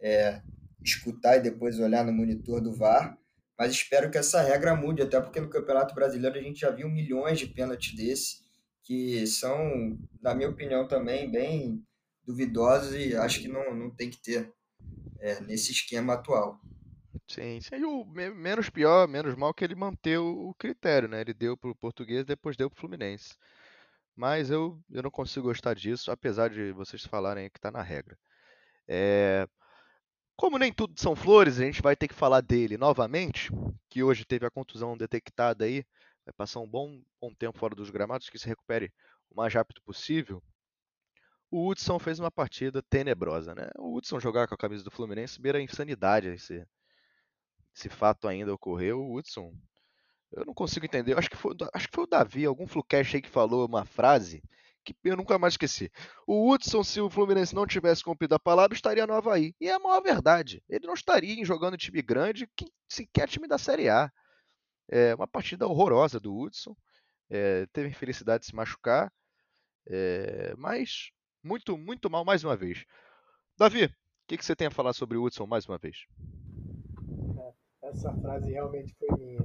é, 0.00 0.40
escutar 0.84 1.36
e 1.36 1.42
depois 1.42 1.78
olhar 1.78 2.04
no 2.04 2.12
monitor 2.12 2.60
do 2.60 2.72
VAR. 2.72 3.16
Mas 3.58 3.72
espero 3.72 4.10
que 4.10 4.18
essa 4.18 4.40
regra 4.40 4.76
mude, 4.76 5.02
até 5.02 5.20
porque 5.20 5.40
no 5.40 5.50
Campeonato 5.50 5.94
Brasileiro 5.94 6.38
a 6.38 6.42
gente 6.42 6.60
já 6.60 6.70
viu 6.70 6.88
milhões 6.88 7.38
de 7.40 7.46
pênaltis 7.46 7.94
desse, 7.96 8.36
que 8.84 9.26
são, 9.26 9.98
na 10.22 10.34
minha 10.34 10.48
opinião, 10.48 10.86
também 10.86 11.30
bem 11.30 11.82
duvidosos 12.24 12.94
e 12.94 13.16
acho 13.16 13.40
que 13.40 13.48
não, 13.48 13.74
não 13.74 13.90
tem 13.90 14.10
que 14.10 14.22
ter 14.22 14.52
é, 15.18 15.40
nesse 15.40 15.72
esquema 15.72 16.14
atual. 16.14 16.60
Sim, 17.26 17.60
sim. 17.60 17.76
E 17.76 17.84
o 17.84 18.04
menos 18.04 18.70
pior, 18.70 19.06
menos 19.08 19.34
mal 19.36 19.52
que 19.54 19.64
ele 19.64 19.74
manteve 19.74 20.18
o 20.18 20.54
critério, 20.54 21.08
né? 21.08 21.20
Ele 21.20 21.34
deu 21.34 21.56
para 21.56 21.70
o 21.70 21.74
português, 21.74 22.24
depois 22.24 22.56
deu 22.56 22.70
para 22.70 22.76
o 22.76 22.80
Fluminense. 22.80 23.36
Mas 24.16 24.50
eu, 24.50 24.82
eu 24.90 25.02
não 25.02 25.10
consigo 25.10 25.48
gostar 25.48 25.74
disso, 25.74 26.10
apesar 26.10 26.50
de 26.50 26.72
vocês 26.72 27.04
falarem 27.04 27.50
que 27.50 27.58
está 27.58 27.70
na 27.70 27.82
regra. 27.82 28.18
É, 28.88 29.48
como 30.36 30.58
nem 30.58 30.72
tudo 30.72 30.98
são 31.00 31.16
flores, 31.16 31.60
a 31.60 31.64
gente 31.64 31.82
vai 31.82 31.96
ter 31.96 32.08
que 32.08 32.14
falar 32.14 32.40
dele 32.42 32.78
novamente, 32.78 33.50
que 33.90 34.02
hoje 34.02 34.24
teve 34.24 34.46
a 34.46 34.50
contusão 34.50 34.96
detectada 34.96 35.64
aí, 35.66 35.84
vai 36.26 36.34
passar 36.36 36.60
um 36.60 36.68
bom, 36.70 37.02
bom 37.20 37.34
tempo 37.34 37.58
fora 37.58 37.74
dos 37.76 37.90
gramados, 37.90 38.30
que 38.30 38.38
se 38.38 38.48
recupere 38.48 38.92
o 39.30 39.36
mais 39.36 39.54
rápido 39.54 39.82
possível. 39.82 40.42
O 41.50 41.68
Hudson 41.68 41.98
fez 41.98 42.18
uma 42.18 42.30
partida 42.30 42.82
tenebrosa, 42.82 43.54
né? 43.54 43.68
O 43.78 43.94
Hudson 43.94 44.18
jogar 44.20 44.48
com 44.48 44.54
a 44.54 44.58
camisa 44.58 44.82
do 44.84 44.90
Fluminense 44.90 45.38
beira 45.40 45.58
a 45.58 45.62
insanidade 45.62 46.28
esse, 46.28 46.66
esse 47.78 47.88
fato 47.88 48.26
ainda 48.26 48.52
ocorreu. 48.52 49.00
O 49.00 49.16
Hudson, 49.16 49.54
eu 50.32 50.44
não 50.44 50.54
consigo 50.54 50.84
entender. 50.84 51.12
Eu 51.12 51.18
acho 51.18 51.30
que 51.30 51.36
foi, 51.36 51.54
acho 51.72 51.88
que 51.88 51.94
foi 51.94 52.04
o 52.04 52.08
Davi, 52.08 52.44
algum 52.44 52.66
Flucash 52.66 53.14
aí 53.14 53.22
que 53.22 53.28
falou 53.28 53.66
uma 53.66 53.84
frase 53.84 54.42
que 54.84 54.96
eu 55.04 55.16
nunca 55.16 55.38
mais 55.38 55.54
esqueci. 55.54 55.90
O 56.26 56.50
Hudson, 56.50 56.82
se 56.82 57.00
o 57.00 57.10
Fluminense 57.10 57.54
não 57.54 57.66
tivesse 57.66 58.02
cumprido 58.02 58.34
a 58.34 58.38
palavra, 58.38 58.74
estaria 58.74 59.06
no 59.06 59.12
Havaí. 59.12 59.54
E 59.60 59.68
é 59.68 59.74
a 59.74 59.78
maior 59.78 60.00
verdade. 60.00 60.62
Ele 60.68 60.86
não 60.86 60.94
estaria 60.94 61.44
jogando 61.44 61.76
time 61.76 62.00
grande, 62.00 62.48
sequer 62.88 63.28
time 63.28 63.46
da 63.46 63.58
Série 63.58 63.88
A. 63.88 64.10
É 64.88 65.14
uma 65.14 65.26
partida 65.26 65.66
horrorosa 65.66 66.18
do 66.18 66.34
Hudson. 66.34 66.74
É, 67.28 67.66
teve 67.66 67.88
infelicidade 67.88 68.42
de 68.42 68.46
se 68.46 68.54
machucar. 68.54 69.12
É, 69.86 70.54
mas 70.56 71.10
muito, 71.42 71.76
muito 71.76 72.08
mal 72.08 72.24
mais 72.24 72.42
uma 72.42 72.56
vez. 72.56 72.84
Davi, 73.58 73.84
o 73.84 73.90
que, 74.26 74.38
que, 74.38 74.44
você 74.44 74.56
tem 74.56 74.68
a 74.68 74.70
falar 74.70 74.92
sobre 74.92 75.18
o 75.18 75.24
Hudson 75.24 75.46
mais 75.46 75.66
uma 75.66 75.78
vez? 75.78 76.06
Essa 77.88 78.12
frase 78.14 78.50
realmente 78.50 78.94
foi 78.94 79.08
minha. 79.18 79.40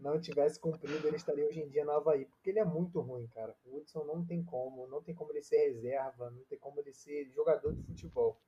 não 0.00 0.20
tivesse 0.20 0.58
cumprido, 0.58 1.06
ele 1.06 1.16
estaria 1.16 1.46
hoje 1.46 1.60
em 1.60 1.68
dia 1.68 1.84
no 1.84 1.92
Havaí. 1.92 2.24
Porque 2.24 2.50
ele 2.50 2.58
é 2.58 2.64
muito 2.64 3.00
ruim, 3.00 3.26
cara. 3.28 3.54
O 3.64 3.76
Hudson 3.76 4.04
não 4.04 4.24
tem 4.24 4.42
como. 4.42 4.86
Não 4.88 5.02
tem 5.02 5.14
como 5.14 5.30
ele 5.32 5.42
ser 5.42 5.58
reserva, 5.68 6.30
não 6.30 6.42
tem 6.44 6.58
como 6.58 6.80
ele 6.80 6.92
ser 6.92 7.30
jogador 7.30 7.74
de 7.74 7.82
futebol. 7.82 8.40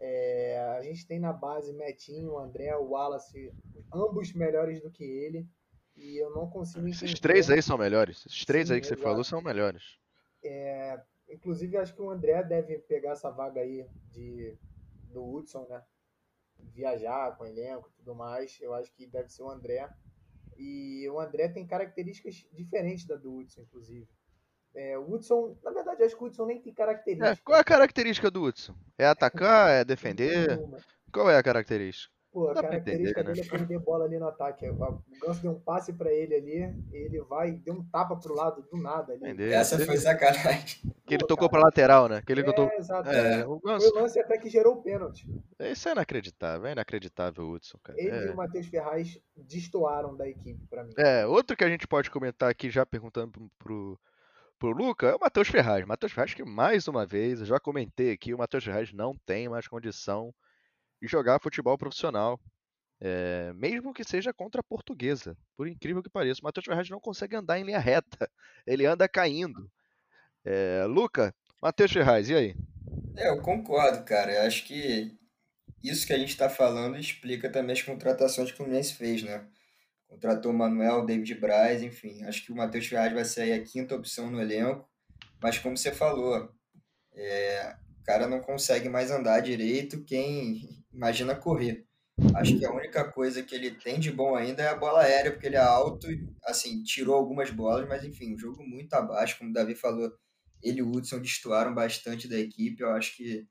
É, 0.00 0.58
a 0.78 0.82
gente 0.82 1.06
tem 1.06 1.18
na 1.18 1.32
base 1.32 1.72
Metinho, 1.72 2.38
André, 2.38 2.76
o 2.76 2.90
Wallace, 2.90 3.52
ambos 3.92 4.32
melhores 4.32 4.80
do 4.80 4.90
que 4.90 5.04
ele. 5.04 5.48
E 5.96 6.16
eu 6.22 6.30
não 6.30 6.48
consigo 6.48 6.86
entender. 6.86 7.06
Esses 7.06 7.18
três 7.18 7.50
aí 7.50 7.62
são 7.62 7.76
melhores. 7.76 8.24
Esses 8.26 8.44
três 8.44 8.68
Sim, 8.68 8.74
aí 8.74 8.80
que 8.80 8.86
você 8.86 8.94
exato. 8.94 9.08
falou 9.08 9.24
são 9.24 9.42
melhores. 9.42 9.98
É, 10.44 11.00
inclusive, 11.28 11.76
acho 11.76 11.94
que 11.94 12.02
o 12.02 12.10
André 12.10 12.42
deve 12.44 12.78
pegar 12.78 13.12
essa 13.12 13.30
vaga 13.30 13.60
aí 13.60 13.84
de, 14.12 14.56
do 15.12 15.24
Hudson, 15.24 15.66
né? 15.68 15.82
Viajar 16.74 17.36
com 17.36 17.46
elenco 17.46 17.88
e 17.88 17.92
tudo 17.96 18.14
mais. 18.14 18.58
Eu 18.60 18.74
acho 18.74 18.92
que 18.92 19.06
deve 19.06 19.28
ser 19.28 19.42
o 19.42 19.50
André. 19.50 19.88
E 20.56 21.08
o 21.10 21.20
André 21.20 21.48
tem 21.48 21.66
características 21.66 22.46
diferentes 22.52 23.06
da 23.06 23.16
do 23.16 23.32
Hudson, 23.36 23.62
inclusive. 23.62 24.08
É, 24.74 24.98
o 24.98 25.10
Hudson, 25.10 25.56
na 25.62 25.70
verdade, 25.70 26.02
acho 26.02 26.16
que 26.16 26.22
o 26.22 26.26
Hudson 26.26 26.46
nem 26.46 26.60
tem 26.60 26.74
característica. 26.74 27.30
É, 27.30 27.36
qual 27.36 27.58
é 27.58 27.60
a 27.60 27.64
característica 27.64 28.30
do 28.30 28.42
Hudson? 28.42 28.74
É 28.96 29.06
atacar, 29.06 29.70
é 29.70 29.84
defender? 29.84 30.58
Qual 31.12 31.30
é 31.30 31.38
a 31.38 31.42
característica? 31.42 32.12
Pô, 32.38 32.50
a 32.50 32.54
característica 32.54 33.20
entender, 33.20 33.34
dele 33.34 33.40
né? 33.40 33.46
é 33.46 33.58
perder 33.58 33.78
bola 33.80 34.04
ali 34.04 34.16
no 34.16 34.28
ataque. 34.28 34.68
O 34.68 35.02
Ganso 35.20 35.42
deu 35.42 35.50
um 35.50 35.58
passe 35.58 35.92
para 35.92 36.12
ele 36.12 36.36
ali, 36.36 36.84
ele 36.92 37.20
vai, 37.22 37.52
deu 37.52 37.74
um 37.74 37.82
tapa 37.82 38.14
pro 38.14 38.32
lado 38.32 38.62
do 38.62 38.76
nada 38.76 39.12
ali. 39.12 39.24
Entender. 39.24 39.50
Essa 39.50 39.76
foi 39.84 39.96
sacanagem. 39.96 40.80
Que 41.04 41.14
ele 41.14 41.22
Pô, 41.22 41.26
tocou 41.26 41.48
cara. 41.48 41.62
pra 41.62 41.68
lateral, 41.68 42.08
né? 42.08 42.22
Que 42.24 42.30
ele 42.30 42.42
é, 42.42 42.52
tô... 42.52 42.70
exato. 42.70 43.08
É, 43.08 43.44
o 43.44 43.58
Ganso... 43.58 43.88
Foi 43.88 43.98
o 43.98 44.02
lance 44.02 44.20
até 44.20 44.38
que 44.38 44.48
gerou 44.48 44.74
o 44.74 44.82
pênalti. 44.82 45.26
Isso 45.58 45.88
é 45.88 45.92
inacreditável, 45.92 46.66
é 46.68 46.72
inacreditável 46.72 47.44
o 47.44 47.52
Hudson, 47.52 47.78
cara. 47.82 48.00
Ele 48.00 48.10
é. 48.10 48.26
e 48.26 48.28
o 48.28 48.36
Matheus 48.36 48.66
Ferraz 48.68 49.18
destoaram 49.36 50.16
da 50.16 50.28
equipe 50.28 50.64
para 50.70 50.84
mim. 50.84 50.92
É, 50.96 51.26
outro 51.26 51.56
que 51.56 51.64
a 51.64 51.68
gente 51.68 51.88
pode 51.88 52.08
comentar 52.08 52.48
aqui 52.48 52.70
já 52.70 52.86
perguntando 52.86 53.50
pro, 53.58 53.98
pro 54.60 54.70
Luca 54.70 55.08
é 55.08 55.14
o 55.16 55.20
Matheus 55.20 55.48
Ferraz. 55.48 55.84
Matheus 55.84 56.12
Ferraz 56.12 56.34
que 56.34 56.44
mais 56.44 56.86
uma 56.86 57.04
vez, 57.04 57.40
eu 57.40 57.46
já 57.46 57.58
comentei 57.58 58.12
aqui, 58.12 58.32
o 58.32 58.38
Matheus 58.38 58.64
Ferraz 58.64 58.92
não 58.92 59.16
tem 59.26 59.48
mais 59.48 59.66
condição 59.66 60.32
de 61.00 61.08
jogar 61.08 61.40
futebol 61.40 61.76
profissional. 61.76 62.40
É, 63.00 63.52
mesmo 63.54 63.94
que 63.94 64.02
seja 64.02 64.32
contra 64.32 64.60
a 64.60 64.64
portuguesa, 64.64 65.36
por 65.56 65.68
incrível 65.68 66.02
que 66.02 66.10
pareça, 66.10 66.40
o 66.40 66.44
Matheus 66.44 66.66
Ferraz 66.66 66.90
não 66.90 66.98
consegue 66.98 67.36
andar 67.36 67.58
em 67.58 67.64
linha 67.64 67.78
reta, 67.78 68.28
ele 68.66 68.86
anda 68.86 69.08
caindo. 69.08 69.70
É, 70.44 70.84
Luca, 70.84 71.34
Matheus 71.62 71.92
Ferraz, 71.92 72.28
e 72.28 72.34
aí? 72.34 72.56
É, 73.16 73.28
eu 73.28 73.40
concordo, 73.40 74.04
cara. 74.04 74.32
Eu 74.32 74.42
acho 74.42 74.64
que 74.64 75.16
isso 75.82 76.06
que 76.06 76.12
a 76.12 76.18
gente 76.18 76.30
está 76.30 76.48
falando 76.48 76.98
explica 76.98 77.50
também 77.50 77.72
as 77.72 77.82
contratações 77.82 78.48
que 78.48 78.54
o 78.54 78.56
Fluminense 78.56 78.94
fez, 78.94 79.22
né? 79.22 79.46
Contratou 80.08 80.52
o 80.52 80.56
Manuel, 80.56 81.04
David 81.04 81.34
Braz, 81.34 81.82
enfim. 81.82 82.24
Acho 82.24 82.44
que 82.44 82.52
o 82.52 82.56
Matheus 82.56 82.86
Ferraz 82.86 83.12
vai 83.12 83.24
ser 83.24 83.52
a 83.52 83.62
quinta 83.62 83.94
opção 83.94 84.30
no 84.30 84.40
elenco. 84.40 84.88
Mas 85.40 85.58
como 85.58 85.76
você 85.76 85.92
falou, 85.92 86.50
é, 87.14 87.76
o 88.00 88.04
cara 88.04 88.26
não 88.26 88.40
consegue 88.40 88.88
mais 88.88 89.10
andar 89.10 89.40
direito, 89.40 90.02
quem 90.04 90.77
imagina 90.92 91.34
correr. 91.34 91.86
Acho 92.34 92.58
que 92.58 92.64
a 92.64 92.72
única 92.72 93.10
coisa 93.12 93.42
que 93.42 93.54
ele 93.54 93.70
tem 93.70 94.00
de 94.00 94.10
bom 94.10 94.34
ainda 94.34 94.62
é 94.62 94.68
a 94.68 94.74
bola 94.74 95.02
aérea, 95.02 95.30
porque 95.30 95.46
ele 95.46 95.56
é 95.56 95.60
alto, 95.60 96.08
assim, 96.44 96.82
tirou 96.82 97.14
algumas 97.14 97.50
bolas, 97.50 97.88
mas 97.88 98.04
enfim, 98.04 98.34
um 98.34 98.38
jogo 98.38 98.64
muito 98.66 98.92
abaixo, 98.94 99.38
como 99.38 99.50
o 99.50 99.52
Davi 99.52 99.76
falou, 99.76 100.12
ele 100.60 100.80
e 100.80 100.82
o 100.82 100.90
Hudson 100.90 101.20
destoaram 101.20 101.72
bastante 101.72 102.26
da 102.26 102.36
equipe, 102.36 102.82
eu 102.82 102.90
acho 102.90 103.16
que 103.16 103.46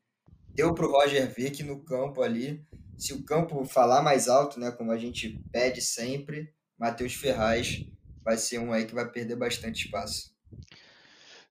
deu 0.54 0.74
para 0.74 0.86
o 0.86 0.92
Roger 0.92 1.34
ver 1.34 1.52
que 1.52 1.64
no 1.64 1.84
campo 1.84 2.22
ali, 2.22 2.62
se 2.98 3.14
o 3.14 3.24
campo 3.24 3.64
falar 3.64 4.02
mais 4.02 4.28
alto, 4.28 4.60
né, 4.60 4.72
como 4.72 4.92
a 4.92 4.98
gente 4.98 5.42
pede 5.52 5.82
sempre, 5.82 6.54
Matheus 6.78 7.14
Ferraz 7.14 7.86
vai 8.24 8.38
ser 8.38 8.60
um 8.60 8.74
aí 8.74 8.86
que 8.86 8.94
vai 8.94 9.10
perder 9.10 9.38
bastante 9.38 9.86
espaço. 9.86 10.36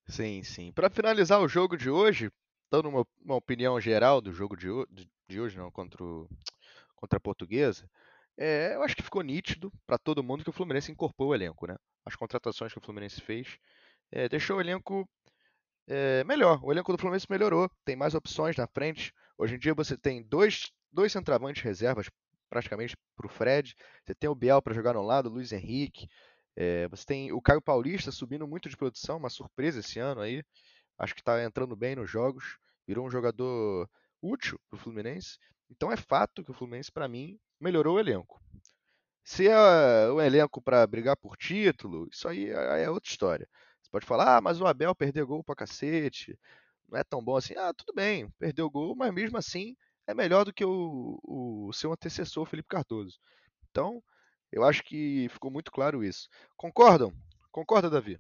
Sim, 0.09 0.43
sim. 0.43 0.73
Para 0.73 0.91
finalizar 0.91 1.41
o 1.41 1.49
jogo 1.49 1.77
de 1.77 1.91
hoje, 1.91 2.31
dando 2.71 2.89
uma, 2.89 3.07
uma 3.25 3.37
opinião 3.37 3.81
geral 3.81 4.21
do 4.21 4.33
jogo 4.33 4.57
de, 4.57 4.69
de 5.29 5.41
hoje, 5.41 5.57
não, 5.57 5.71
contra 5.71 6.03
o 6.03 6.29
contra 6.97 7.19
a 7.19 7.21
Portuguesa, 7.21 7.89
é, 8.37 8.75
eu 8.75 8.83
acho 8.83 8.97
que 8.97 9.03
ficou 9.03 9.23
nítido 9.23 9.73
para 9.87 9.99
todo 9.99 10.23
mundo 10.23 10.43
que 10.43 10.51
o 10.51 10.53
Fluminense 10.53 10.91
incorporou 10.91 11.33
o 11.33 11.35
elenco, 11.35 11.67
né? 11.67 11.77
As 12.05 12.17
contratações 12.17 12.73
que 12.73 12.79
o 12.79 12.83
Fluminense 12.83 13.21
fez 13.21 13.59
é, 14.11 14.29
deixou 14.29 14.57
o 14.57 14.61
elenco 14.61 15.09
é, 15.87 16.25
melhor. 16.25 16.63
O 16.63 16.73
elenco 16.73 16.93
do 16.93 16.99
Fluminense 16.99 17.27
melhorou, 17.31 17.71
tem 17.85 17.97
mais 17.97 18.15
opções 18.15 18.57
na 18.57 18.67
frente. 18.67 19.13
Hoje 19.39 19.55
em 19.55 19.59
dia 19.59 19.75
você 19.75 19.97
tem 19.97 20.23
dois, 20.23 20.71
dois 20.91 21.13
centravantes 21.13 21.63
reservas 21.63 22.11
praticamente 22.49 22.97
para 23.17 23.27
o 23.27 23.31
Fred. 23.31 23.75
Você 24.05 24.15
tem 24.15 24.29
o 24.29 24.35
Biel 24.35 24.63
para 24.63 24.75
jogar 24.75 24.95
no 24.95 25.03
lado, 25.03 25.29
o 25.29 25.33
Luiz 25.33 25.53
Henrique. 25.53 26.09
É, 26.55 26.89
você 26.89 27.05
tem 27.05 27.33
o 27.33 27.41
Caio 27.41 27.61
Paulista 27.61 28.11
subindo 28.11 28.47
muito 28.47 28.69
de 28.69 28.77
produção, 28.77 29.19
uma 29.19 29.31
surpresa 29.31 29.81
esse 29.81 29.99
ano 29.99 30.21
aí. 30.21 30.43
Acho 30.99 31.15
que 31.15 31.21
está 31.21 31.43
entrando 31.43 31.77
bem 31.77 31.97
nos 31.97 32.11
jogos. 32.11 32.59
Virou 32.87 33.07
um 33.07 33.11
jogador 33.11 33.89
útil 34.23 34.61
para 34.69 34.77
o 34.77 34.81
Fluminense. 34.81 35.39
Então 35.71 35.91
é 35.91 35.97
fato 35.97 36.45
que 36.45 36.51
o 36.51 36.55
Fluminense, 36.55 36.93
para 36.93 37.09
mim, 37.09 37.39
melhorou 37.61 37.97
o 37.97 38.01
elenco. 38.01 38.41
Se 39.25 39.49
é 39.49 40.09
o 40.09 40.21
elenco 40.21 40.63
para 40.63 40.87
brigar 40.87 41.17
por 41.17 41.37
título, 41.37 42.09
isso 42.13 42.29
aí 42.29 42.49
é, 42.49 42.85
é 42.85 42.91
outra 42.91 43.11
história. 43.11 43.49
Você 43.83 43.91
pode 43.91 44.07
falar, 44.07 44.37
ah, 44.37 44.41
mas 44.41 44.61
o 44.61 44.67
Abel 44.67 44.95
perdeu 44.95 45.27
gol 45.27 45.43
pra 45.43 45.57
cacete, 45.57 46.39
não 46.89 46.99
é 46.99 47.05
tão 47.05 47.23
bom 47.23 47.37
assim. 47.37 47.55
Ah, 47.57 47.73
tudo 47.75 47.93
bem, 47.95 48.31
perdeu 48.39 48.71
gol, 48.71 48.95
mas 48.95 49.13
mesmo 49.13 49.37
assim 49.37 49.77
é 50.07 50.15
melhor 50.15 50.45
do 50.45 50.53
que 50.53 50.65
o, 50.65 51.19
o 51.23 51.73
seu 51.73 51.93
antecessor, 51.93 52.47
Felipe 52.47 52.69
Cardoso. 52.69 53.19
Então, 53.71 54.03
eu 54.53 54.65
acho 54.65 54.83
que 54.85 55.29
ficou 55.31 55.51
muito 55.51 55.73
claro 55.73 56.05
isso. 56.05 56.29
Concordam? 56.57 57.13
Concorda, 57.51 57.91
Davi? 57.91 58.19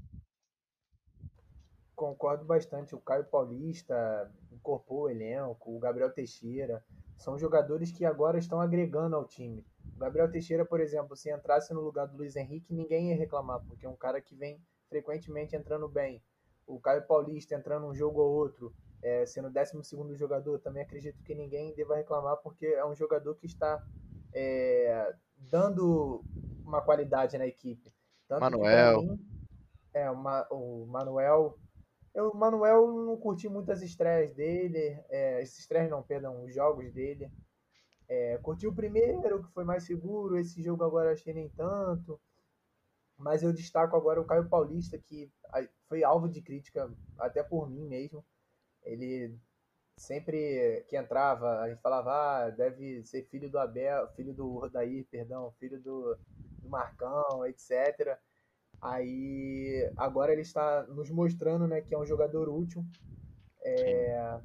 Concordo 1.96 2.44
bastante. 2.44 2.94
O 2.94 3.00
Caio 3.00 3.24
Paulista, 3.24 4.30
incorporou 4.52 5.04
o 5.04 5.10
elenco, 5.10 5.74
o 5.74 5.78
Gabriel 5.78 6.12
Teixeira. 6.12 6.84
São 7.16 7.38
jogadores 7.38 7.90
que 7.90 8.04
agora 8.04 8.38
estão 8.38 8.60
agregando 8.60 9.16
ao 9.16 9.24
time. 9.24 9.66
O 9.96 9.98
Gabriel 9.98 10.30
Teixeira, 10.30 10.64
por 10.64 10.78
exemplo, 10.78 11.16
se 11.16 11.32
entrasse 11.32 11.72
no 11.72 11.80
lugar 11.80 12.06
do 12.06 12.18
Luiz 12.18 12.36
Henrique, 12.36 12.74
ninguém 12.74 13.08
ia 13.08 13.16
reclamar, 13.16 13.64
porque 13.66 13.86
é 13.86 13.88
um 13.88 13.96
cara 13.96 14.20
que 14.20 14.34
vem 14.34 14.60
frequentemente 14.90 15.56
entrando 15.56 15.88
bem. 15.88 16.22
O 16.66 16.78
Caio 16.78 17.06
Paulista 17.06 17.54
entrando 17.54 17.86
um 17.86 17.94
jogo 17.94 18.20
ou 18.20 18.30
outro, 18.30 18.74
é, 19.02 19.24
sendo 19.24 19.48
o 19.48 19.50
12 19.50 20.14
jogador, 20.16 20.58
também 20.60 20.82
acredito 20.82 21.22
que 21.22 21.34
ninguém 21.34 21.74
deva 21.74 21.96
reclamar, 21.96 22.36
porque 22.38 22.66
é 22.66 22.84
um 22.84 22.94
jogador 22.94 23.34
que 23.36 23.46
está 23.46 23.82
é, 24.34 25.14
dando 25.36 26.22
uma 26.64 26.82
qualidade 26.82 27.38
na 27.38 27.46
equipe. 27.46 27.92
Tanto 28.28 28.40
Manuel. 28.40 29.02
Mim, 29.02 29.18
é, 29.94 30.10
uma, 30.10 30.46
o 30.50 30.86
Manuel. 30.86 31.56
Eu, 32.16 32.30
o 32.30 32.34
Manuel 32.34 32.86
não 33.04 33.14
curti 33.18 33.46
muito 33.46 33.70
as 33.70 33.82
estreias 33.82 34.34
dele. 34.34 34.98
É, 35.10 35.42
esses 35.42 35.58
estreias 35.58 35.90
não, 35.90 36.02
perdão, 36.02 36.42
os 36.44 36.54
jogos 36.54 36.90
dele. 36.90 37.30
É, 38.08 38.38
curti 38.38 38.66
o 38.66 38.74
primeiro, 38.74 39.44
que 39.44 39.52
foi 39.52 39.64
mais 39.64 39.84
seguro. 39.84 40.38
Esse 40.38 40.62
jogo 40.62 40.82
agora 40.82 41.12
achei 41.12 41.34
nem 41.34 41.50
tanto. 41.50 42.18
Mas 43.18 43.42
eu 43.42 43.52
destaco 43.52 43.94
agora 43.94 44.18
o 44.18 44.24
Caio 44.24 44.48
Paulista, 44.48 44.98
que 44.98 45.30
foi 45.88 46.02
alvo 46.02 46.26
de 46.26 46.40
crítica 46.40 46.90
até 47.18 47.42
por 47.42 47.68
mim 47.68 47.86
mesmo. 47.86 48.24
Ele 48.82 49.38
sempre 49.98 50.86
que 50.88 50.96
entrava, 50.96 51.60
a 51.60 51.68
gente 51.68 51.82
falava, 51.82 52.12
ah, 52.12 52.50
deve 52.50 53.04
ser 53.04 53.24
filho 53.24 53.50
do 53.50 53.58
Abel, 53.58 54.08
filho 54.14 54.32
do 54.32 54.58
Rodair, 54.58 55.06
perdão, 55.10 55.52
filho 55.58 55.80
do, 55.82 56.16
do 56.62 56.68
Marcão, 56.68 57.44
etc. 57.44 58.18
Aí 58.80 59.90
agora 59.96 60.32
ele 60.32 60.42
está 60.42 60.84
nos 60.84 61.10
mostrando 61.10 61.66
né, 61.66 61.80
que 61.80 61.94
é 61.94 61.98
um 61.98 62.06
jogador 62.06 62.48
útil, 62.48 62.84
é, 63.62 64.40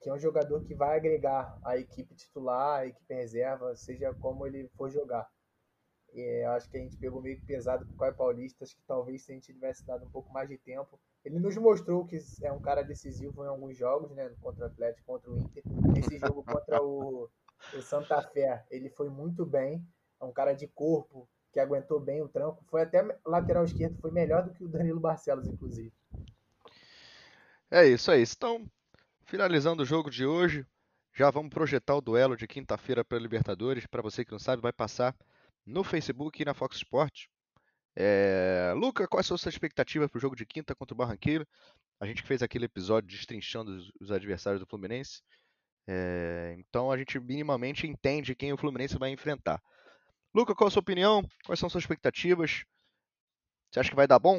que 0.00 0.08
é 0.08 0.12
um 0.14 0.18
jogador 0.18 0.62
que 0.64 0.74
vai 0.74 0.96
agregar 0.96 1.58
a 1.64 1.76
equipe 1.76 2.14
titular, 2.14 2.80
a 2.80 2.86
equipe 2.86 3.14
reserva, 3.14 3.74
seja 3.74 4.14
como 4.14 4.46
ele 4.46 4.68
for 4.76 4.90
jogar. 4.90 5.28
E 6.12 6.42
acho 6.44 6.70
que 6.70 6.78
a 6.78 6.80
gente 6.80 6.96
pegou 6.96 7.20
meio 7.20 7.38
pesado 7.44 7.84
com 7.84 7.92
o 7.92 7.96
Caio 7.96 8.14
Paulista, 8.14 8.64
acho 8.64 8.74
que 8.74 8.82
talvez 8.86 9.22
se 9.22 9.32
a 9.32 9.34
gente 9.34 9.52
tivesse 9.52 9.84
dado 9.84 10.06
um 10.06 10.10
pouco 10.10 10.32
mais 10.32 10.48
de 10.48 10.56
tempo. 10.56 10.98
Ele 11.22 11.38
nos 11.38 11.56
mostrou 11.56 12.06
que 12.06 12.18
é 12.42 12.52
um 12.52 12.60
cara 12.60 12.82
decisivo 12.82 13.44
em 13.44 13.48
alguns 13.48 13.76
jogos, 13.76 14.12
né? 14.12 14.32
Contra 14.40 14.64
o 14.64 14.68
Atlético, 14.68 15.04
contra 15.04 15.30
o 15.30 15.36
Inter. 15.36 15.62
Esse 15.98 16.18
jogo 16.18 16.42
contra 16.42 16.82
o, 16.82 17.28
o 17.74 17.82
Santa 17.82 18.22
Fé, 18.22 18.64
ele 18.70 18.88
foi 18.88 19.10
muito 19.10 19.44
bem. 19.44 19.84
É 20.18 20.24
um 20.24 20.32
cara 20.32 20.54
de 20.54 20.66
corpo, 20.68 21.28
que 21.56 21.60
aguentou 21.60 21.98
bem 21.98 22.20
o 22.20 22.28
tranco. 22.28 22.62
Foi 22.68 22.82
até 22.82 23.02
lateral 23.24 23.64
esquerdo, 23.64 23.98
foi 23.98 24.10
melhor 24.10 24.44
do 24.44 24.52
que 24.52 24.62
o 24.62 24.68
Danilo 24.68 25.00
Barcelos, 25.00 25.48
inclusive. 25.48 25.90
É 27.70 27.86
isso, 27.86 28.10
é 28.10 28.20
isso. 28.20 28.34
Então, 28.36 28.70
finalizando 29.24 29.82
o 29.82 29.86
jogo 29.86 30.10
de 30.10 30.26
hoje, 30.26 30.66
já 31.14 31.30
vamos 31.30 31.48
projetar 31.48 31.96
o 31.96 32.02
duelo 32.02 32.36
de 32.36 32.46
quinta-feira 32.46 33.02
para 33.02 33.18
Libertadores. 33.18 33.86
Para 33.86 34.02
você 34.02 34.22
que 34.22 34.32
não 34.32 34.38
sabe, 34.38 34.60
vai 34.60 34.72
passar 34.72 35.16
no 35.64 35.82
Facebook 35.82 36.42
e 36.42 36.44
na 36.44 36.52
Fox 36.52 36.76
Sports. 36.76 37.26
É... 37.96 38.74
Luca, 38.76 39.08
quais 39.08 39.26
são 39.26 39.34
as 39.34 39.40
suas 39.40 39.54
expectativas 39.54 40.10
para 40.10 40.18
o 40.18 40.20
jogo 40.20 40.36
de 40.36 40.44
quinta 40.44 40.74
contra 40.74 40.92
o 40.92 40.98
Barranquilla? 40.98 41.46
A 41.98 42.04
gente 42.04 42.22
fez 42.22 42.42
aquele 42.42 42.66
episódio 42.66 43.08
destrinchando 43.08 43.78
os 43.98 44.10
adversários 44.10 44.60
do 44.60 44.66
Fluminense. 44.66 45.22
É... 45.86 46.54
Então 46.58 46.92
a 46.92 46.98
gente 46.98 47.18
minimamente 47.18 47.86
entende 47.86 48.34
quem 48.34 48.52
o 48.52 48.58
Fluminense 48.58 48.98
vai 48.98 49.08
enfrentar. 49.08 49.58
Luca, 50.36 50.54
qual 50.54 50.68
a 50.68 50.70
sua 50.70 50.80
opinião? 50.80 51.26
Quais 51.46 51.58
são 51.58 51.66
suas 51.66 51.84
expectativas? 51.84 52.66
Você 53.70 53.80
acha 53.80 53.88
que 53.88 53.96
vai 53.96 54.06
dar 54.06 54.18
bom? 54.18 54.38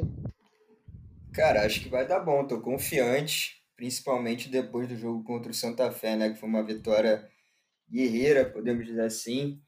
Cara, 1.34 1.66
acho 1.66 1.80
que 1.80 1.88
vai 1.88 2.06
dar 2.06 2.20
bom. 2.20 2.46
Tô 2.46 2.60
confiante, 2.60 3.64
principalmente 3.74 4.48
depois 4.48 4.86
do 4.86 4.96
jogo 4.96 5.24
contra 5.24 5.50
o 5.50 5.54
Santa 5.54 5.90
Fé, 5.90 6.14
né? 6.14 6.30
Que 6.30 6.38
foi 6.38 6.48
uma 6.48 6.62
vitória 6.62 7.28
guerreira, 7.90 8.48
podemos 8.48 8.86
dizer 8.86 9.06
assim. 9.06 9.60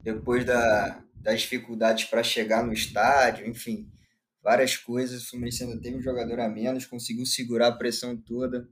Depois 0.00 0.44
da, 0.44 1.02
das 1.16 1.40
dificuldades 1.40 2.04
para 2.04 2.22
chegar 2.22 2.64
no 2.64 2.72
estádio, 2.72 3.44
enfim, 3.44 3.90
várias 4.40 4.76
coisas. 4.76 5.24
O 5.24 5.30
Fluminense 5.30 5.64
ainda 5.64 5.80
teve 5.80 5.96
um 5.96 6.02
jogador 6.02 6.38
a 6.38 6.48
menos, 6.48 6.86
conseguiu 6.86 7.26
segurar 7.26 7.66
a 7.66 7.76
pressão 7.76 8.16
toda. 8.16 8.68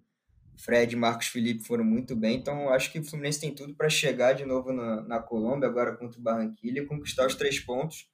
Fred 0.56 0.94
e 0.94 0.98
Marcos 0.98 1.28
Felipe 1.28 1.64
foram 1.64 1.84
muito 1.84 2.14
bem, 2.14 2.36
então 2.38 2.68
acho 2.68 2.90
que 2.90 2.98
o 2.98 3.04
Fluminense 3.04 3.40
tem 3.40 3.54
tudo 3.54 3.74
para 3.74 3.88
chegar 3.88 4.32
de 4.32 4.44
novo 4.44 4.72
na, 4.72 5.02
na 5.02 5.18
Colômbia, 5.18 5.68
agora 5.68 5.96
contra 5.96 6.18
o 6.18 6.22
Barranquilla, 6.22 6.78
e 6.78 6.86
conquistar 6.86 7.26
os 7.26 7.34
três 7.34 7.58
pontos. 7.60 8.08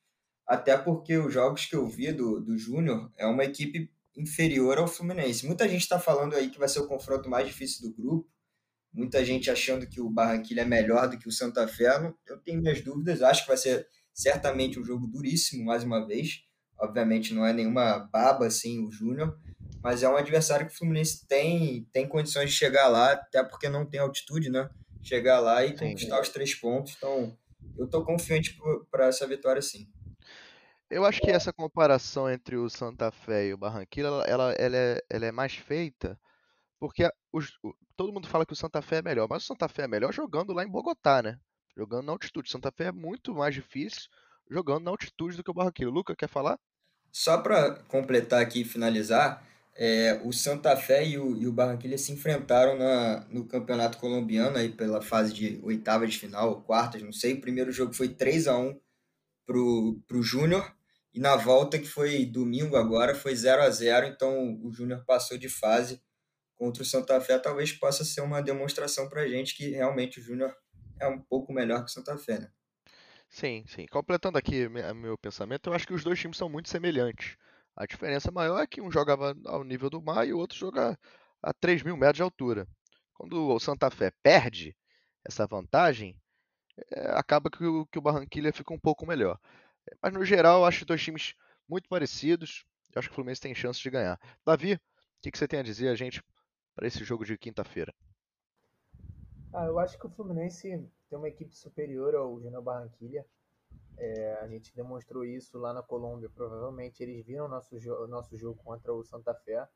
Até 0.46 0.76
porque 0.76 1.16
os 1.16 1.32
jogos 1.32 1.66
que 1.66 1.76
eu 1.76 1.86
vi 1.86 2.12
do, 2.12 2.40
do 2.40 2.58
Júnior 2.58 3.12
é 3.16 3.26
uma 3.26 3.44
equipe 3.44 3.90
inferior 4.16 4.78
ao 4.78 4.88
Fluminense. 4.88 5.46
Muita 5.46 5.68
gente 5.68 5.82
está 5.82 6.00
falando 6.00 6.34
aí 6.34 6.50
que 6.50 6.58
vai 6.58 6.68
ser 6.68 6.80
o 6.80 6.88
confronto 6.88 7.28
mais 7.28 7.46
difícil 7.46 7.88
do 7.88 7.94
grupo, 7.94 8.28
muita 8.92 9.24
gente 9.24 9.50
achando 9.50 9.86
que 9.86 10.00
o 10.00 10.10
Barranquilla 10.10 10.62
é 10.62 10.64
melhor 10.64 11.08
do 11.08 11.18
que 11.18 11.28
o 11.28 11.32
Santa 11.32 11.68
Fé. 11.68 12.12
Eu 12.26 12.38
tenho 12.38 12.60
minhas 12.60 12.80
dúvidas, 12.82 13.22
acho 13.22 13.42
que 13.42 13.48
vai 13.48 13.56
ser 13.56 13.86
certamente 14.12 14.78
um 14.78 14.84
jogo 14.84 15.06
duríssimo 15.06 15.64
mais 15.64 15.84
uma 15.84 16.04
vez. 16.06 16.42
Obviamente 16.78 17.34
não 17.34 17.44
é 17.44 17.52
nenhuma 17.52 17.98
baba 18.12 18.46
assim 18.46 18.84
o 18.84 18.90
Júnior, 18.90 19.38
mas 19.82 20.02
é 20.02 20.08
um 20.08 20.16
adversário 20.16 20.66
que 20.66 20.72
o 20.72 20.76
Fluminense 20.76 21.26
tem, 21.26 21.84
tem 21.92 22.06
condições 22.08 22.50
de 22.50 22.56
chegar 22.56 22.88
lá, 22.88 23.12
até 23.12 23.42
porque 23.42 23.68
não 23.68 23.86
tem 23.86 24.00
altitude, 24.00 24.50
né? 24.50 24.68
Chegar 25.02 25.40
lá 25.40 25.64
e 25.64 25.70
sim, 25.70 25.90
conquistar 25.90 26.20
os 26.20 26.28
três 26.28 26.54
pontos. 26.54 26.94
Então, 26.96 27.36
eu 27.78 27.88
tô 27.88 28.04
confiante 28.04 28.56
para 28.90 29.06
essa 29.06 29.26
vitória 29.26 29.62
sim. 29.62 29.88
Eu 30.90 31.04
acho 31.04 31.20
que 31.20 31.30
essa 31.30 31.52
comparação 31.52 32.28
entre 32.28 32.56
o 32.56 32.68
Santa 32.68 33.10
Fé 33.10 33.46
e 33.46 33.54
o 33.54 33.58
Barranquilla, 33.58 34.24
ela, 34.26 34.52
ela, 34.52 34.76
é, 34.76 35.00
ela 35.08 35.26
é 35.26 35.32
mais 35.32 35.54
feita 35.54 36.18
porque 36.80 37.06
os, 37.30 37.52
todo 37.94 38.12
mundo 38.12 38.26
fala 38.26 38.46
que 38.46 38.54
o 38.54 38.56
Santa 38.56 38.80
Fé 38.80 38.96
é 38.96 39.02
melhor, 39.02 39.28
mas 39.28 39.42
o 39.42 39.46
Santa 39.46 39.68
Fé 39.68 39.82
é 39.82 39.88
melhor 39.88 40.12
jogando 40.12 40.54
lá 40.54 40.64
em 40.64 40.70
Bogotá, 40.70 41.22
né? 41.22 41.38
Jogando 41.76 42.06
na 42.06 42.12
altitude. 42.12 42.48
O 42.48 42.50
Santa 42.50 42.72
Fé 42.72 42.84
é 42.84 42.92
muito 42.92 43.34
mais 43.34 43.54
difícil 43.54 44.08
jogando 44.50 44.84
na 44.84 44.90
altitude 44.90 45.36
do 45.36 45.44
que 45.44 45.50
o 45.50 45.54
Barranquilla. 45.54 45.92
Luca, 45.92 46.16
quer 46.16 46.28
falar? 46.28 46.58
Só 47.12 47.38
para 47.38 47.74
completar 47.84 48.40
aqui 48.40 48.62
e 48.62 48.64
finalizar, 48.64 49.46
é, 49.82 50.20
o 50.26 50.30
Santa 50.30 50.76
Fé 50.76 51.06
e 51.06 51.18
o, 51.18 51.34
e 51.38 51.46
o 51.46 51.52
Barranquilla 51.52 51.96
se 51.96 52.12
enfrentaram 52.12 52.76
na, 52.76 53.26
no 53.30 53.46
campeonato 53.46 53.96
colombiano 53.96 54.58
aí 54.58 54.68
pela 54.68 55.00
fase 55.00 55.32
de 55.32 55.58
oitavas 55.62 56.12
de 56.12 56.18
final, 56.18 56.60
quartas, 56.60 57.00
não 57.00 57.12
sei. 57.12 57.32
O 57.32 57.40
primeiro 57.40 57.72
jogo 57.72 57.94
foi 57.94 58.10
3 58.10 58.46
a 58.46 58.58
1 58.58 58.78
pro, 59.46 59.98
pro 60.06 60.22
Júnior 60.22 60.70
e 61.14 61.18
na 61.18 61.34
volta 61.34 61.78
que 61.78 61.88
foi 61.88 62.26
domingo 62.26 62.76
agora 62.76 63.14
foi 63.14 63.34
0 63.34 63.62
a 63.62 63.70
0 63.70 64.08
então 64.08 64.60
o 64.62 64.70
Júnior 64.70 65.02
passou 65.06 65.38
de 65.38 65.48
fase 65.48 66.02
contra 66.56 66.82
o 66.82 66.86
Santa 66.86 67.18
Fé. 67.18 67.38
Talvez 67.38 67.72
possa 67.72 68.04
ser 68.04 68.20
uma 68.20 68.42
demonstração 68.42 69.08
para 69.08 69.22
a 69.22 69.28
gente 69.28 69.56
que 69.56 69.70
realmente 69.70 70.20
o 70.20 70.22
Júnior 70.22 70.54
é 71.00 71.08
um 71.08 71.18
pouco 71.18 71.54
melhor 71.54 71.86
que 71.86 71.90
o 71.90 71.94
Santa 71.94 72.18
Fé, 72.18 72.38
né? 72.38 72.50
Sim, 73.30 73.64
sim. 73.66 73.86
Completando 73.86 74.36
aqui 74.36 74.68
meu 74.68 75.16
pensamento, 75.16 75.70
eu 75.70 75.72
acho 75.72 75.86
que 75.86 75.94
os 75.94 76.04
dois 76.04 76.20
times 76.20 76.36
são 76.36 76.50
muito 76.50 76.68
semelhantes. 76.68 77.38
A 77.76 77.86
diferença 77.86 78.30
maior 78.30 78.60
é 78.60 78.66
que 78.66 78.80
um 78.80 78.90
jogava 78.90 79.34
ao 79.46 79.64
nível 79.64 79.88
do 79.88 80.02
mar 80.02 80.26
e 80.26 80.32
o 80.32 80.38
outro 80.38 80.56
joga 80.56 80.98
a 81.42 81.52
3 81.52 81.82
mil 81.82 81.96
metros 81.96 82.16
de 82.16 82.22
altura. 82.22 82.66
Quando 83.14 83.48
o 83.48 83.60
Santa 83.60 83.90
Fé 83.90 84.12
perde 84.22 84.76
essa 85.24 85.46
vantagem, 85.46 86.18
é, 86.92 87.10
acaba 87.12 87.50
que 87.50 87.64
o, 87.64 87.86
que 87.86 87.98
o 87.98 88.02
Barranquilla 88.02 88.52
fica 88.52 88.72
um 88.72 88.78
pouco 88.78 89.06
melhor. 89.06 89.38
Mas 90.02 90.12
no 90.12 90.24
geral, 90.24 90.64
acho 90.64 90.84
dois 90.84 91.02
times 91.02 91.34
muito 91.68 91.88
parecidos. 91.88 92.64
Eu 92.94 92.98
acho 92.98 93.08
que 93.08 93.12
o 93.12 93.14
Fluminense 93.14 93.40
tem 93.40 93.54
chance 93.54 93.80
de 93.80 93.90
ganhar. 93.90 94.18
Davi, 94.44 94.74
o 94.74 94.80
que, 95.22 95.30
que 95.30 95.38
você 95.38 95.46
tem 95.46 95.60
a 95.60 95.62
dizer 95.62 95.88
a 95.88 95.94
gente 95.94 96.22
para 96.74 96.86
esse 96.86 97.04
jogo 97.04 97.24
de 97.24 97.38
quinta-feira? 97.38 97.94
Ah, 99.52 99.66
eu 99.66 99.78
acho 99.78 99.98
que 99.98 100.06
o 100.06 100.10
Fluminense 100.10 100.68
tem 101.08 101.18
uma 101.18 101.28
equipe 101.28 101.54
superior 101.54 102.14
ao 102.14 102.40
Júnior 102.40 102.62
Barranquilla. 102.62 103.24
É, 104.02 104.32
a 104.40 104.48
gente 104.48 104.74
demonstrou 104.74 105.26
isso 105.26 105.58
lá 105.58 105.74
na 105.74 105.82
Colômbia. 105.82 106.30
Provavelmente 106.30 107.02
eles 107.02 107.22
viram 107.22 107.46
nosso, 107.46 107.78
jo 107.78 108.06
nosso 108.06 108.34
jogo 108.34 108.58
contra 108.64 108.94
o 108.94 109.04
Santa 109.04 109.34
Fé, 109.34 109.68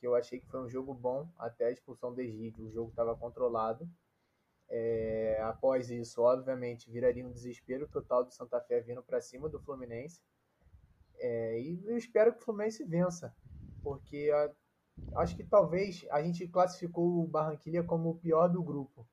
que 0.00 0.06
eu 0.06 0.14
achei 0.14 0.40
que 0.40 0.46
foi 0.46 0.60
um 0.60 0.68
jogo 0.68 0.94
bom 0.94 1.30
até 1.36 1.66
a 1.66 1.70
expulsão 1.70 2.14
do 2.14 2.22
Egídio. 2.22 2.64
O 2.64 2.70
jogo 2.70 2.88
estava 2.88 3.14
controlado. 3.14 3.86
É, 4.70 5.38
após 5.42 5.90
isso, 5.90 6.22
obviamente, 6.22 6.90
viraria 6.90 7.26
um 7.26 7.32
desespero 7.32 7.86
total 7.86 8.24
do 8.24 8.32
Santa 8.32 8.58
Fé 8.58 8.80
vindo 8.80 9.02
para 9.02 9.20
cima 9.20 9.50
do 9.50 9.60
Fluminense. 9.60 10.22
É, 11.18 11.60
e 11.60 11.84
eu 11.86 11.96
espero 11.96 12.32
que 12.32 12.40
o 12.40 12.44
Fluminense 12.44 12.84
vença, 12.84 13.34
porque 13.82 14.30
a, 14.32 15.20
acho 15.20 15.36
que 15.36 15.44
talvez 15.44 16.06
a 16.10 16.22
gente 16.22 16.48
classificou 16.48 17.22
o 17.22 17.26
Barranquilla 17.26 17.84
como 17.84 18.10
o 18.10 18.18
pior 18.18 18.48
do 18.48 18.62
grupo. 18.62 19.06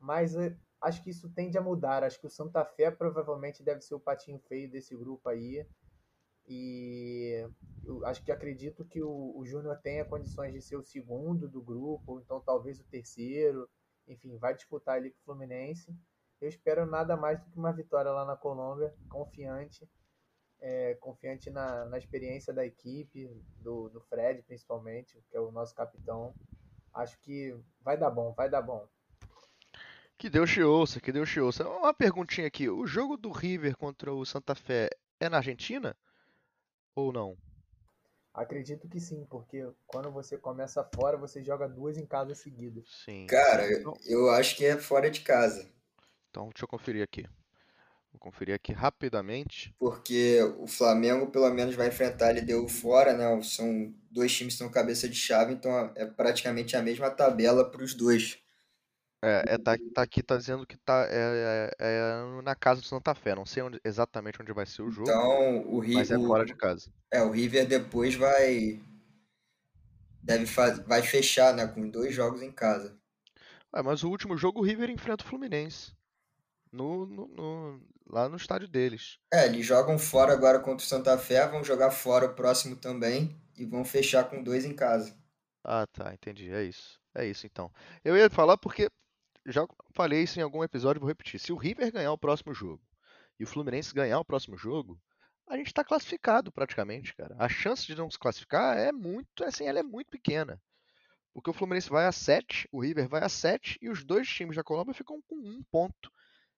Mas 0.00 0.34
acho 0.80 1.02
que 1.02 1.10
isso 1.10 1.28
tende 1.30 1.58
a 1.58 1.62
mudar. 1.62 2.04
Acho 2.04 2.20
que 2.20 2.26
o 2.26 2.30
Santa 2.30 2.64
Fé 2.64 2.90
provavelmente 2.90 3.62
deve 3.62 3.80
ser 3.80 3.94
o 3.94 4.00
patinho 4.00 4.38
feio 4.40 4.70
desse 4.70 4.96
grupo 4.96 5.28
aí. 5.28 5.66
E 6.46 7.46
acho 8.04 8.22
que 8.22 8.32
acredito 8.32 8.84
que 8.84 9.02
o, 9.02 9.32
o 9.36 9.44
Júnior 9.44 9.78
tenha 9.78 10.04
condições 10.04 10.52
de 10.52 10.62
ser 10.62 10.76
o 10.76 10.82
segundo 10.82 11.48
do 11.48 11.60
grupo, 11.60 12.12
ou 12.12 12.20
então 12.20 12.40
talvez 12.40 12.80
o 12.80 12.84
terceiro. 12.84 13.68
Enfim, 14.06 14.36
vai 14.38 14.54
disputar 14.54 14.96
ali 14.96 15.10
com 15.10 15.18
o 15.20 15.24
Fluminense. 15.24 15.94
Eu 16.40 16.48
espero 16.48 16.86
nada 16.86 17.16
mais 17.16 17.40
do 17.40 17.50
que 17.50 17.58
uma 17.58 17.72
vitória 17.72 18.10
lá 18.10 18.24
na 18.24 18.36
Colômbia, 18.36 18.94
confiante. 19.08 19.88
É, 20.60 20.94
confiante 20.96 21.50
na, 21.50 21.84
na 21.84 21.98
experiência 21.98 22.52
da 22.52 22.66
equipe, 22.66 23.30
do, 23.60 23.88
do 23.90 24.00
Fred 24.00 24.42
principalmente, 24.42 25.22
que 25.28 25.36
é 25.36 25.40
o 25.40 25.52
nosso 25.52 25.74
capitão. 25.74 26.34
Acho 26.92 27.18
que 27.20 27.56
vai 27.80 27.96
dar 27.96 28.10
bom, 28.10 28.32
vai 28.32 28.48
dar 28.48 28.62
bom. 28.62 28.88
Que 30.18 30.28
Deus 30.28 30.50
te 30.50 30.62
ouça, 30.62 31.00
que 31.00 31.12
Deus 31.12 31.30
te 31.30 31.40
ouça. 31.40 31.66
Uma 31.68 31.94
perguntinha 31.94 32.46
aqui. 32.46 32.68
O 32.68 32.86
jogo 32.86 33.16
do 33.16 33.30
River 33.30 33.76
contra 33.76 34.12
o 34.12 34.24
Santa 34.26 34.54
Fé 34.54 34.90
é 35.20 35.28
na 35.28 35.36
Argentina? 35.36 35.96
Ou 36.94 37.12
não? 37.12 37.36
Acredito 38.34 38.88
que 38.88 39.00
sim, 39.00 39.26
porque 39.30 39.66
quando 39.86 40.10
você 40.10 40.36
começa 40.36 40.84
fora, 40.94 41.16
você 41.16 41.42
joga 41.42 41.68
duas 41.68 41.96
em 41.96 42.06
casa 42.06 42.34
seguidas. 42.34 42.84
Sim. 43.04 43.26
Cara, 43.26 43.72
Então, 43.72 43.94
eu 44.06 44.30
acho 44.30 44.56
que 44.56 44.64
é 44.64 44.76
fora 44.76 45.10
de 45.10 45.20
casa. 45.20 45.68
então 46.30 46.48
deixa 46.48 46.64
eu 46.64 46.68
conferir 46.68 47.02
aqui. 47.02 47.24
Vou 48.12 48.18
conferir 48.20 48.54
aqui 48.54 48.72
rapidamente. 48.72 49.74
Porque 49.78 50.40
o 50.58 50.66
Flamengo, 50.66 51.30
pelo 51.30 51.50
menos, 51.50 51.74
vai 51.74 51.88
enfrentar 51.88 52.30
ele 52.30 52.40
deu 52.40 52.66
fora, 52.68 53.12
né? 53.12 53.40
São 53.42 53.92
dois 54.10 54.34
times 54.34 54.54
que 54.54 54.58
são 54.58 54.70
cabeça 54.70 55.08
de 55.08 55.14
chave, 55.14 55.52
então 55.52 55.92
é 55.94 56.06
praticamente 56.06 56.76
a 56.76 56.82
mesma 56.82 57.10
tabela 57.10 57.68
para 57.70 57.82
os 57.84 57.94
dois. 57.94 58.38
É, 59.22 59.54
é, 59.54 59.58
tá, 59.58 59.76
tá 59.94 60.02
aqui, 60.02 60.22
tá 60.22 60.36
dizendo 60.36 60.64
que 60.66 60.76
tá 60.76 61.06
é, 61.10 61.70
é- 61.80 61.84
é 62.38 62.42
na 62.42 62.54
casa 62.54 62.80
do 62.80 62.86
Santa 62.86 63.14
Fé. 63.14 63.34
Não 63.34 63.44
sei 63.44 63.62
onde- 63.64 63.80
exatamente 63.84 64.40
onde 64.40 64.52
vai 64.52 64.64
ser 64.64 64.82
o 64.82 64.90
jogo, 64.90 65.10
Então, 65.10 65.66
o, 65.66 65.80
Ri- 65.80 65.94
mas 65.94 66.10
é 66.10 66.18
fora 66.18 66.44
de 66.44 66.54
casa. 66.54 66.92
é, 67.12 67.20
o 67.22 67.30
River 67.30 67.66
depois 67.66 68.14
vai 68.14 68.80
deve 70.22 70.46
faz, 70.46 70.78
vai 70.80 71.02
fechar, 71.02 71.54
né, 71.54 71.66
com 71.66 71.88
dois 71.88 72.14
jogos 72.14 72.42
em 72.42 72.52
casa. 72.52 72.96
Ah, 73.72 73.82
mas 73.82 74.02
o 74.04 74.08
último 74.10 74.36
jogo 74.36 74.60
o 74.60 74.62
River 74.62 74.90
enfrenta 74.90 75.24
o 75.24 75.26
Fluminense. 75.26 75.92
No, 76.72 77.06
no- 77.06 77.28
no- 77.28 77.82
lá 78.06 78.28
no 78.28 78.36
estádio 78.36 78.68
deles. 78.68 79.18
É, 79.32 79.46
eles 79.46 79.64
jogam 79.66 79.98
fora 79.98 80.32
agora 80.32 80.60
contra 80.60 80.84
o 80.84 80.88
Santa 80.88 81.16
Fé, 81.18 81.46
vão 81.48 81.64
jogar 81.64 81.90
fora 81.90 82.26
o 82.26 82.34
próximo 82.34 82.76
também 82.76 83.36
e 83.56 83.64
vão 83.64 83.84
fechar 83.84 84.24
com 84.28 84.42
dois 84.42 84.64
em 84.64 84.74
casa. 84.74 85.14
Ah, 85.64 85.86
tá, 85.86 86.12
entendi. 86.14 86.50
É 86.50 86.62
isso. 86.62 86.98
É 87.14 87.26
isso 87.26 87.46
então. 87.46 87.70
Eu 88.04 88.16
ia 88.16 88.30
falar 88.30 88.56
porque 88.56 88.88
já 89.52 89.66
falei 89.92 90.22
isso 90.22 90.38
em 90.38 90.42
algum 90.42 90.62
episódio, 90.62 91.00
vou 91.00 91.08
repetir. 91.08 91.40
Se 91.40 91.52
o 91.52 91.56
River 91.56 91.92
ganhar 91.92 92.12
o 92.12 92.18
próximo 92.18 92.54
jogo 92.54 92.82
e 93.38 93.44
o 93.44 93.46
Fluminense 93.46 93.94
ganhar 93.94 94.18
o 94.18 94.24
próximo 94.24 94.56
jogo, 94.56 95.00
a 95.48 95.56
gente 95.56 95.72
tá 95.72 95.82
classificado 95.82 96.52
praticamente, 96.52 97.14
cara. 97.14 97.34
A 97.38 97.48
chance 97.48 97.86
de 97.86 97.94
não 97.94 98.10
se 98.10 98.18
classificar 98.18 98.76
é 98.76 98.92
muito, 98.92 99.44
assim, 99.44 99.64
ela 99.64 99.78
é 99.78 99.82
muito 99.82 100.10
pequena. 100.10 100.60
Porque 101.32 101.50
o 101.50 101.54
Fluminense 101.54 101.88
vai 101.88 102.06
a 102.06 102.12
7, 102.12 102.68
o 102.72 102.80
River 102.80 103.08
vai 103.08 103.22
a 103.22 103.28
7 103.28 103.78
e 103.80 103.88
os 103.88 104.04
dois 104.04 104.28
times 104.28 104.56
da 104.56 104.64
Colômbia 104.64 104.94
ficam 104.94 105.22
com 105.22 105.36
um 105.36 105.62
ponto. 105.70 106.10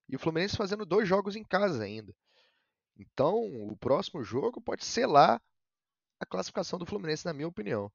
E 0.09 0.17
o 0.17 0.19
Fluminense 0.19 0.57
fazendo 0.57 0.85
dois 0.85 1.09
jogos 1.09 1.37
em 1.37 1.45
casa 1.45 1.85
ainda. 1.85 2.15
Então, 2.97 3.37
o 3.69 3.77
próximo 3.77 4.23
jogo 4.23 4.61
pode 4.61 4.85
selar 4.85 5.41
a 6.19 6.27
classificação 6.27 6.79
do 6.79 6.87
Fluminense, 6.87 7.25
na 7.25 7.33
minha 7.33 7.49
opinião. 7.49 7.91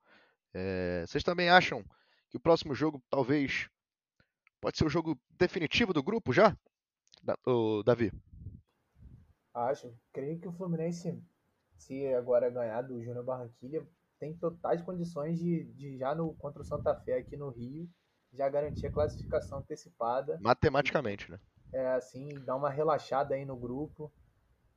É, 0.54 1.04
vocês 1.06 1.24
também 1.24 1.50
acham 1.50 1.84
que 2.30 2.38
o 2.38 2.40
próximo 2.40 2.74
jogo 2.74 3.04
talvez 3.10 3.70
pode 4.66 4.80
ser 4.80 4.86
o 4.86 4.90
jogo 4.90 5.16
definitivo 5.38 5.94
do 5.94 6.02
grupo 6.02 6.34
já? 6.34 6.58
Da- 7.22 7.38
ô, 7.46 7.84
Davi? 7.84 8.12
Acho. 9.54 9.94
Creio 10.12 10.40
que 10.40 10.48
o 10.48 10.52
Fluminense, 10.52 11.22
se 11.78 12.12
agora 12.16 12.50
ganhar 12.50 12.82
do 12.82 13.00
Júnior 13.04 13.24
Barranquilha, 13.24 13.88
tem 14.20 14.36
totais 14.36 14.82
condições 14.82 15.38
de, 15.38 15.66
de 15.74 16.00
já 16.00 16.16
no 16.16 16.34
contra 16.34 16.64
o 16.64 16.66
Santa 16.66 16.96
Fé 16.96 17.20
aqui 17.20 17.38
no 17.38 17.50
Rio, 17.52 17.88
já 18.34 18.50
garantir 18.50 18.88
a 18.88 18.92
classificação 18.92 19.60
antecipada. 19.60 20.40
Matematicamente, 20.42 21.30
né? 21.30 21.40
É 21.72 21.90
assim, 21.90 22.28
dar 22.44 22.56
uma 22.56 22.72
relaxada 22.72 23.36
aí 23.36 23.46
no 23.46 23.56
grupo. 23.56 24.12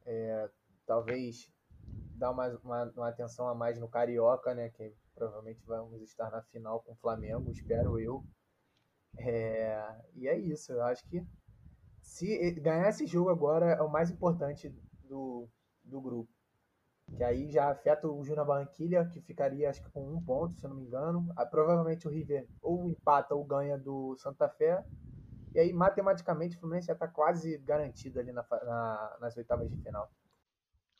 É, 0.04 0.50
talvez 0.86 1.50
dar 2.18 2.30
uma, 2.30 2.46
uma, 2.62 2.84
uma 2.94 3.08
atenção 3.08 3.48
a 3.48 3.54
mais 3.54 3.80
no 3.80 3.88
Carioca, 3.88 4.54
né? 4.54 4.68
Que 4.68 4.92
provavelmente 5.14 5.62
vamos 5.66 6.02
estar 6.02 6.30
na 6.30 6.42
final 6.42 6.82
com 6.82 6.92
o 6.92 6.96
Flamengo, 6.96 7.50
espero 7.50 7.98
eu. 7.98 8.22
É, 9.18 9.96
e 10.14 10.28
é 10.28 10.38
isso, 10.38 10.72
eu 10.72 10.82
acho 10.84 11.04
que 11.06 11.24
se 12.02 12.52
ganhar 12.60 12.88
esse 12.88 13.06
jogo 13.06 13.30
agora 13.30 13.66
é 13.72 13.82
o 13.82 13.90
mais 13.90 14.10
importante 14.10 14.70
do, 15.04 15.48
do 15.84 16.00
grupo. 16.00 16.30
Que 17.16 17.24
aí 17.24 17.50
já 17.50 17.70
afeta 17.70 18.08
o 18.08 18.24
Júnior 18.24 18.46
Barranquilha, 18.46 19.06
que 19.06 19.20
ficaria 19.20 19.70
acho 19.70 19.82
que 19.82 19.90
com 19.90 20.08
um 20.14 20.22
ponto, 20.22 20.54
se 20.54 20.64
eu 20.64 20.70
não 20.70 20.76
me 20.76 20.84
engano. 20.84 21.32
Ah, 21.36 21.46
provavelmente 21.46 22.06
o 22.06 22.10
River 22.10 22.46
ou 22.62 22.88
empata 22.88 23.34
ou 23.34 23.44
ganha 23.44 23.78
do 23.78 24.16
Santa 24.18 24.48
Fé. 24.48 24.84
E 25.54 25.60
aí, 25.60 25.72
matematicamente, 25.72 26.56
o 26.56 26.60
Fluminense 26.60 26.88
já 26.88 26.92
está 26.94 27.08
quase 27.08 27.58
garantido 27.58 28.20
ali 28.20 28.32
na, 28.32 28.44
na- 28.64 29.16
nas 29.20 29.36
oitavas 29.36 29.70
de 29.70 29.76
final. 29.82 30.10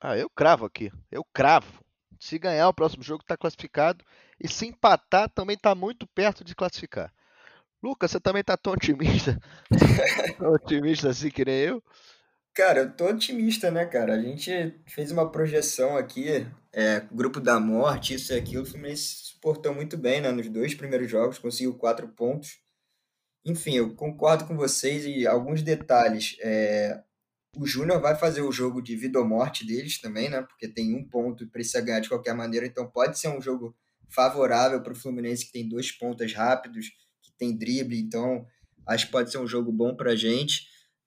Ah, 0.00 0.16
eu 0.16 0.28
cravo 0.30 0.64
aqui. 0.64 0.90
Eu 1.10 1.24
cravo. 1.32 1.84
Se 2.18 2.38
ganhar 2.38 2.68
o 2.68 2.74
próximo 2.74 3.02
jogo, 3.02 3.24
tá 3.24 3.36
classificado. 3.36 4.04
E 4.40 4.48
se 4.48 4.66
empatar, 4.66 5.28
também 5.30 5.56
tá 5.56 5.74
muito 5.74 6.06
perto 6.06 6.44
de 6.44 6.54
classificar. 6.54 7.12
Lucas, 7.82 8.10
você 8.10 8.20
também 8.20 8.42
tá 8.42 8.56
tão 8.56 8.72
otimista? 8.72 9.38
tão 10.38 10.52
otimista 10.52 11.10
assim 11.10 11.30
que 11.30 11.44
nem 11.44 11.54
eu? 11.54 11.82
Cara, 12.54 12.80
eu 12.80 12.92
tô 12.92 13.06
otimista, 13.06 13.70
né, 13.70 13.86
cara? 13.86 14.14
A 14.14 14.20
gente 14.20 14.50
fez 14.86 15.12
uma 15.12 15.30
projeção 15.30 15.96
aqui, 15.96 16.44
é, 16.72 17.00
grupo 17.12 17.40
da 17.40 17.60
morte, 17.60 18.14
isso 18.14 18.32
e 18.32 18.36
aquilo. 18.36 18.64
O 18.64 18.66
Fluminense 18.66 19.02
se 19.02 19.26
suportou 19.32 19.72
muito 19.72 19.96
bem, 19.96 20.20
né? 20.20 20.32
Nos 20.32 20.48
dois 20.48 20.74
primeiros 20.74 21.08
jogos, 21.08 21.38
conseguiu 21.38 21.78
quatro 21.78 22.08
pontos. 22.08 22.58
Enfim, 23.44 23.76
eu 23.76 23.94
concordo 23.94 24.44
com 24.44 24.56
vocês 24.56 25.04
e 25.04 25.24
alguns 25.24 25.62
detalhes. 25.62 26.36
É, 26.40 27.00
o 27.56 27.64
Júnior 27.64 28.00
vai 28.00 28.16
fazer 28.16 28.42
o 28.42 28.50
jogo 28.50 28.82
de 28.82 28.96
vida 28.96 29.20
ou 29.20 29.24
morte 29.24 29.64
deles 29.64 30.00
também, 30.00 30.28
né? 30.28 30.42
Porque 30.42 30.66
tem 30.66 30.96
um 30.96 31.08
ponto 31.08 31.44
e 31.44 31.46
precisa 31.46 31.80
ganhar 31.80 32.00
de 32.00 32.08
qualquer 32.08 32.34
maneira. 32.34 32.66
Então 32.66 32.90
pode 32.90 33.18
ser 33.20 33.28
um 33.28 33.40
jogo 33.40 33.76
favorável 34.08 34.82
para 34.82 34.92
o 34.92 34.96
Fluminense, 34.96 35.46
que 35.46 35.52
tem 35.52 35.68
dois 35.68 35.92
pontas 35.92 36.32
rápidos, 36.32 36.90
tem 37.38 37.56
drible. 37.56 37.98
Então 37.98 38.44
acho 38.86 39.06
que 39.06 39.12
pode 39.12 39.30
ser 39.30 39.38
um 39.38 39.46
jogo 39.46 39.72
bom 39.72 39.94
para 39.94 40.12
a 40.12 40.16
gente. 40.16 40.66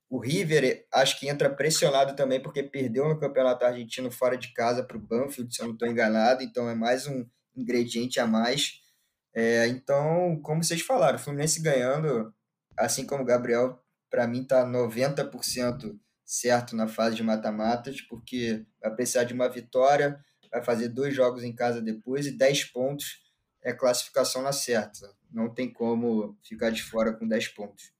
O 0.10 0.20
River, 0.20 0.86
acho 0.94 1.20
que 1.20 1.30
entra 1.30 1.50
pressionado 1.50 2.16
também, 2.16 2.42
porque 2.42 2.62
perdeu 2.62 3.08
no 3.08 3.20
Campeonato 3.20 3.64
Argentino 3.64 4.12
fora 4.12 4.38
de 4.38 4.54
casa 4.54 4.84
para 4.84 4.98
o 4.98 5.00
Banfield, 5.02 5.54
se 5.56 5.62
eu 5.62 5.68
não 5.68 5.74
estou 5.74 5.88
enganado. 5.88 6.44
Então 6.44 6.70
é 6.70 6.76
mais 6.76 7.08
um 7.08 7.26
ingrediente 7.56 8.20
a 8.20 8.28
mais. 8.28 8.82
É, 9.34 9.68
então, 9.68 10.40
como 10.44 10.64
vocês 10.64 10.82
falaram, 10.82 11.16
o 11.18 11.20
Fluminense 11.20 11.62
ganhando, 11.62 12.34
assim 12.78 13.06
como 13.06 13.24
o 13.24 13.26
Gabriel, 13.26 13.82
para 14.10 14.28
mim 14.28 14.44
tá 14.44 14.66
90% 14.66 15.98
certo 16.26 16.76
na 16.76 16.88
fase 16.88 17.16
de 17.16 17.24
mata-matas, 17.24 18.02
porque 18.02 18.66
vai 18.82 18.94
precisar 18.94 19.24
de 19.24 19.34
uma 19.34 19.50
vitória, 19.50 20.20
vai 20.52 20.64
fazer 20.64 20.90
dois 20.90 21.16
jogos 21.16 21.44
em 21.44 21.56
casa 21.56 21.82
depois 21.82 22.26
e 22.26 22.32
10 22.32 22.66
pontos 22.66 23.20
é 23.62 23.74
classificação 23.74 24.42
na 24.42 24.52
certa. 24.52 25.14
Não 25.32 25.54
tem 25.54 25.72
como 25.72 26.38
ficar 26.44 26.72
de 26.72 26.84
fora 26.84 27.14
com 27.14 27.28
10 27.28 27.50
pontos. 27.50 27.94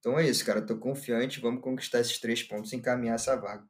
Então 0.00 0.18
é 0.18 0.26
isso, 0.26 0.44
cara. 0.44 0.62
Tô 0.62 0.76
confiante, 0.76 1.40
vamos 1.40 1.62
conquistar 1.62 2.00
esses 2.00 2.18
três 2.18 2.42
pontos 2.42 2.72
e 2.72 2.76
encaminhar 2.76 3.16
essa 3.16 3.36
vaga. 3.36 3.66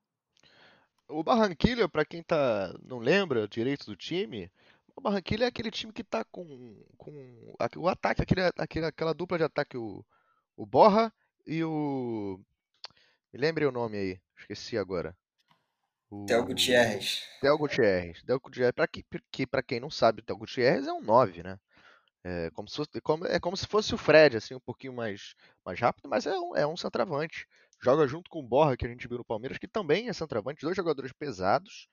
O 1.09 1.23
Barranquilla, 1.23 1.89
pra 1.89 2.05
quem 2.05 2.23
tá, 2.23 2.75
não 2.83 2.99
lembra 2.99 3.47
direito 3.47 3.87
do 3.87 3.95
time, 3.95 4.51
o 4.97 5.01
Barranquilla 5.01 5.45
é 5.45 5.49
aquele 5.49 5.71
time 5.71 5.93
que 5.93 6.03
tá 6.03 6.25
com, 6.25 6.83
com 6.97 7.55
o 7.77 7.89
ataque, 7.89 8.23
aquele, 8.23 8.41
aquele, 8.57 8.87
aquela 8.87 9.13
dupla 9.13 9.39
de 9.39 9.45
ataque, 9.45 9.77
o, 9.77 10.05
o 10.57 10.67
Borra 10.67 11.13
e 11.47 11.63
o. 11.63 12.41
Me 13.33 13.39
lembre 13.39 13.67
o 13.67 13.73
nome 13.73 13.99
aí, 13.99 14.21
esqueci 14.39 14.77
agora. 14.77 15.17
O 16.11 16.27
Theo 16.27 16.45
Gutierrez. 16.45 17.23
Theo 17.41 17.59
Gutierrez. 17.59 18.23
Theo 18.23 18.41
Gutierrez, 18.41 18.73
pra, 18.75 18.87
que, 18.89 19.05
que, 19.31 19.47
pra 19.47 19.63
quem 19.63 19.81
não 19.81 19.91
sabe, 19.91 20.21
o 20.21 20.25
Theo 20.25 20.37
Gutierrez 20.37 20.87
é 20.87 20.93
um 20.93 21.01
9, 21.03 21.43
né? 21.43 21.59
É 22.25 22.51
como, 22.53 22.69
se 22.69 22.77
fosse, 22.77 23.01
como- 23.03 23.27
é 23.27 23.41
como 23.41 23.57
se 23.57 23.67
fosse 23.67 23.95
o 23.95 23.99
Fred, 23.99 24.37
assim, 24.37 24.55
um 24.55 24.61
pouquinho 24.61 24.93
mais, 24.93 25.35
mais 25.65 25.79
rápido, 25.81 26.09
mas 26.09 26.27
é 26.27 26.39
um, 26.39 26.57
é 26.57 26.67
um 26.67 26.77
centroavante. 26.77 27.47
Joga 27.83 28.07
junto 28.07 28.31
com 28.31 28.41
o 28.41 28.49
Borra, 28.49 28.77
que 28.77 28.87
a 28.87 28.89
gente 28.89 29.09
viu 29.09 29.19
no 29.19 29.25
Palmeiras, 29.25 29.59
que 29.59 29.69
também 29.69 30.09
é 30.09 30.13
centroavante, 30.13 30.63
dois 30.63 30.77
jogadores 30.77 31.13
pesados. 31.13 31.89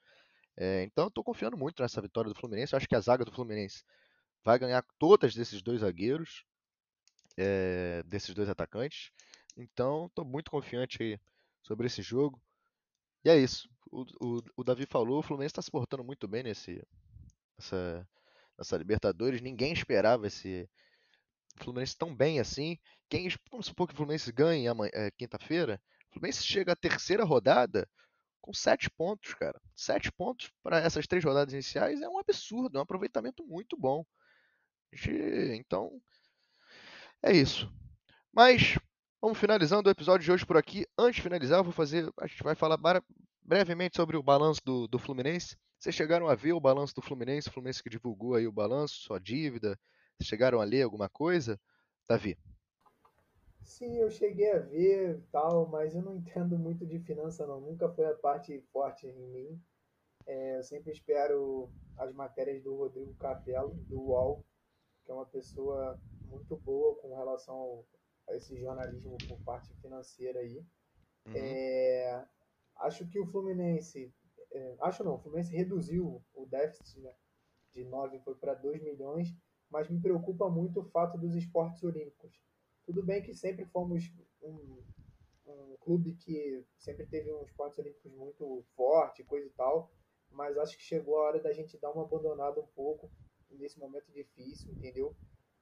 É, 0.57 0.83
então 0.83 1.05
eu 1.05 1.11
tô 1.11 1.23
confiando 1.23 1.57
muito 1.57 1.81
nessa 1.81 2.01
vitória 2.01 2.29
do 2.33 2.39
Fluminense. 2.39 2.73
Eu 2.73 2.77
acho 2.77 2.87
que 2.87 2.95
a 2.95 3.01
zaga 3.01 3.25
do 3.25 3.31
Fluminense 3.33 3.83
vai 4.43 4.59
ganhar 4.59 4.85
todas 4.99 5.35
desses 5.35 5.61
dois 5.61 5.81
zagueiros, 5.81 6.45
é, 7.37 8.03
desses 8.05 8.33
dois 8.35 8.49
atacantes. 8.49 9.11
Então 9.57 10.09
tô 10.15 10.23
muito 10.25 10.51
confiante 10.51 11.19
sobre 11.63 11.87
esse 11.87 12.01
jogo. 12.01 12.41
E 13.25 13.29
é 13.29 13.37
isso. 13.37 13.69
O, 13.91 14.01
o, 14.19 14.41
o 14.57 14.63
Davi 14.63 14.85
falou, 14.85 15.19
o 15.19 15.23
Fluminense 15.23 15.51
está 15.51 15.61
se 15.61 15.71
portando 15.71 16.03
muito 16.03 16.27
bem 16.27 16.43
nesse, 16.43 16.81
nessa, 17.57 18.07
nessa 18.57 18.77
Libertadores. 18.77 19.41
Ninguém 19.41 19.73
esperava 19.73 20.27
esse 20.27 20.69
Fluminense 21.57 21.97
tão 21.97 22.15
bem 22.15 22.39
assim. 22.39 22.77
Quem, 23.09 23.29
vamos 23.51 23.67
supor 23.67 23.87
que 23.87 23.93
o 23.93 23.97
Fluminense 23.97 24.31
ganhe 24.31 24.67
amanhã, 24.67 24.91
é, 24.93 25.11
quinta-feira. 25.11 25.81
O 26.09 26.13
Fluminense 26.13 26.43
chega 26.43 26.73
à 26.73 26.75
terceira 26.75 27.23
rodada 27.23 27.87
com 28.41 28.53
sete 28.53 28.89
pontos, 28.89 29.33
cara. 29.35 29.59
Sete 29.75 30.11
pontos 30.11 30.51
para 30.61 30.79
essas 30.79 31.07
três 31.07 31.23
rodadas 31.23 31.53
iniciais 31.53 32.01
é 32.01 32.09
um 32.09 32.19
absurdo, 32.19 32.77
é 32.77 32.79
um 32.79 32.83
aproveitamento 32.83 33.45
muito 33.45 33.77
bom. 33.77 34.05
Então, 35.55 36.01
é 37.21 37.31
isso. 37.31 37.71
Mas 38.31 38.77
vamos 39.21 39.39
finalizando 39.39 39.87
o 39.87 39.91
episódio 39.91 40.25
de 40.25 40.31
hoje 40.31 40.45
por 40.45 40.57
aqui. 40.57 40.85
Antes 40.97 41.15
de 41.15 41.21
finalizar, 41.21 41.63
vou 41.63 41.71
fazer, 41.71 42.11
a 42.19 42.27
gente 42.27 42.43
vai 42.43 42.53
falar 42.53 42.77
brevemente 43.43 43.95
sobre 43.95 44.17
o 44.17 44.23
balanço 44.23 44.61
do, 44.63 44.87
do 44.87 44.99
Fluminense. 44.99 45.57
Vocês 45.79 45.95
chegaram 45.95 46.27
a 46.27 46.35
ver 46.35 46.53
o 46.53 46.59
balanço 46.59 46.95
do 46.95 47.01
Fluminense, 47.01 47.49
o 47.49 47.51
Fluminense 47.51 47.83
que 47.83 47.89
divulgou 47.89 48.35
aí 48.35 48.47
o 48.47 48.51
balanço, 48.51 48.95
sua 48.95 49.19
dívida, 49.19 49.77
Chegaram 50.21 50.61
a 50.61 50.63
ler 50.63 50.83
alguma 50.83 51.09
coisa? 51.09 51.59
Davi. 52.07 52.37
Sim, 53.61 53.97
eu 53.97 54.11
cheguei 54.11 54.51
a 54.51 54.59
ver 54.59 55.21
tal, 55.31 55.67
mas 55.67 55.95
eu 55.95 56.01
não 56.01 56.15
entendo 56.17 56.57
muito 56.57 56.85
de 56.85 56.99
finança 56.99 57.45
não. 57.45 57.59
Nunca 57.59 57.89
foi 57.89 58.05
a 58.05 58.15
parte 58.15 58.59
forte 58.71 59.07
em 59.07 59.27
mim. 59.27 59.61
É, 60.25 60.57
eu 60.57 60.63
sempre 60.63 60.91
espero 60.91 61.69
as 61.97 62.13
matérias 62.13 62.61
do 62.63 62.75
Rodrigo 62.75 63.13
Capello, 63.15 63.73
do 63.89 63.99
UOL, 63.99 64.45
que 65.03 65.11
é 65.11 65.13
uma 65.13 65.25
pessoa 65.25 65.99
muito 66.29 66.55
boa 66.57 66.95
com 66.95 67.15
relação 67.15 67.85
a 68.29 68.35
esse 68.35 68.57
jornalismo 68.57 69.17
por 69.27 69.37
parte 69.41 69.73
financeira 69.81 70.39
aí. 70.39 70.65
Uhum. 71.25 71.33
É, 71.35 72.25
acho 72.77 73.07
que 73.07 73.19
o 73.19 73.25
Fluminense, 73.27 74.13
é, 74.51 74.75
acho 74.81 75.03
não, 75.03 75.15
o 75.15 75.19
Fluminense 75.19 75.55
reduziu 75.55 76.23
o 76.33 76.45
déficit 76.45 76.99
né, 76.99 77.13
de 77.71 77.83
9 77.83 78.19
foi 78.19 78.35
para 78.35 78.53
2 78.53 78.81
milhões, 78.81 79.33
mas 79.69 79.89
me 79.89 79.99
preocupa 79.99 80.49
muito 80.49 80.81
o 80.81 80.89
fato 80.89 81.17
dos 81.17 81.35
esportes 81.35 81.83
olímpicos. 81.83 82.39
Tudo 82.85 83.03
bem 83.03 83.21
que 83.21 83.33
sempre 83.33 83.65
fomos 83.65 84.11
um, 84.41 84.83
um 85.45 85.77
clube 85.79 86.13
que 86.13 86.63
sempre 86.77 87.05
teve 87.05 87.31
um 87.31 87.43
esportes 87.43 87.79
olímpicos 87.79 88.11
muito 88.13 88.63
forte, 88.75 89.23
coisa 89.23 89.47
e 89.47 89.51
tal, 89.51 89.91
mas 90.29 90.57
acho 90.57 90.77
que 90.77 90.83
chegou 90.83 91.17
a 91.17 91.23
hora 91.23 91.39
da 91.41 91.51
gente 91.53 91.77
dar 91.79 91.91
uma 91.91 92.03
abandonada 92.03 92.59
um 92.59 92.67
pouco 92.67 93.09
nesse 93.49 93.79
momento 93.79 94.11
difícil, 94.11 94.71
entendeu? 94.73 95.15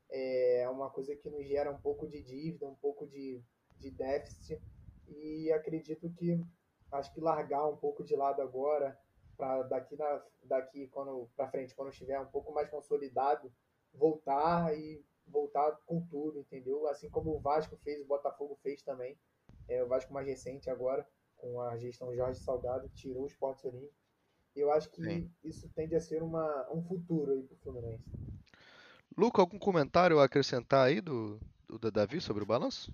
É 0.09 0.67
uma 0.69 0.89
coisa 0.89 1.15
que 1.15 1.29
nos 1.29 1.47
gera 1.47 1.71
um 1.71 1.79
pouco 1.79 2.07
de 2.07 2.21
dívida, 2.21 2.67
um 2.67 2.75
pouco 2.75 3.07
de, 3.07 3.41
de 3.79 3.91
déficit, 3.91 4.61
e 5.07 5.51
acredito 5.51 6.09
que 6.11 6.41
acho 6.91 7.13
que 7.13 7.21
largar 7.21 7.67
um 7.67 7.77
pouco 7.77 8.03
de 8.03 8.15
lado 8.15 8.41
agora, 8.41 8.97
para 9.37 9.63
daqui, 9.63 9.95
na, 9.95 10.21
daqui 10.43 10.87
quando 10.87 11.29
para 11.35 11.49
frente, 11.49 11.73
quando 11.73 11.91
estiver 11.91 12.19
um 12.19 12.27
pouco 12.27 12.53
mais 12.53 12.69
consolidado, 12.69 13.51
voltar 13.93 14.77
e 14.77 15.03
voltar 15.27 15.71
com 15.85 16.01
tudo, 16.01 16.39
entendeu? 16.39 16.87
Assim 16.87 17.09
como 17.09 17.35
o 17.35 17.39
Vasco 17.39 17.77
fez, 17.77 18.01
o 18.01 18.05
Botafogo 18.05 18.57
fez 18.61 18.81
também. 18.81 19.17
É, 19.67 19.83
o 19.83 19.87
Vasco 19.87 20.13
mais 20.13 20.27
recente 20.27 20.69
agora, 20.69 21.07
com 21.37 21.61
a 21.61 21.77
gestão 21.77 22.13
Jorge 22.13 22.39
Salgado, 22.39 22.89
tirou 22.89 23.25
os 23.25 23.31
esportes 23.31 23.63
olímpicos. 23.65 24.01
Eu 24.55 24.71
acho 24.71 24.89
que 24.89 25.03
Sim. 25.03 25.31
isso 25.43 25.69
tende 25.69 25.95
a 25.95 26.01
ser 26.01 26.21
uma, 26.21 26.69
um 26.69 26.83
futuro 26.83 27.31
aí 27.31 27.41
pro 27.43 27.55
Fluminense. 27.57 28.03
Luca, 29.17 29.41
algum 29.41 29.57
comentário 29.57 30.19
a 30.19 30.25
acrescentar 30.25 30.87
aí 30.87 30.99
do, 30.99 31.39
do 31.67 31.91
Davi 31.91 32.19
sobre 32.19 32.43
o 32.43 32.45
balanço? 32.45 32.91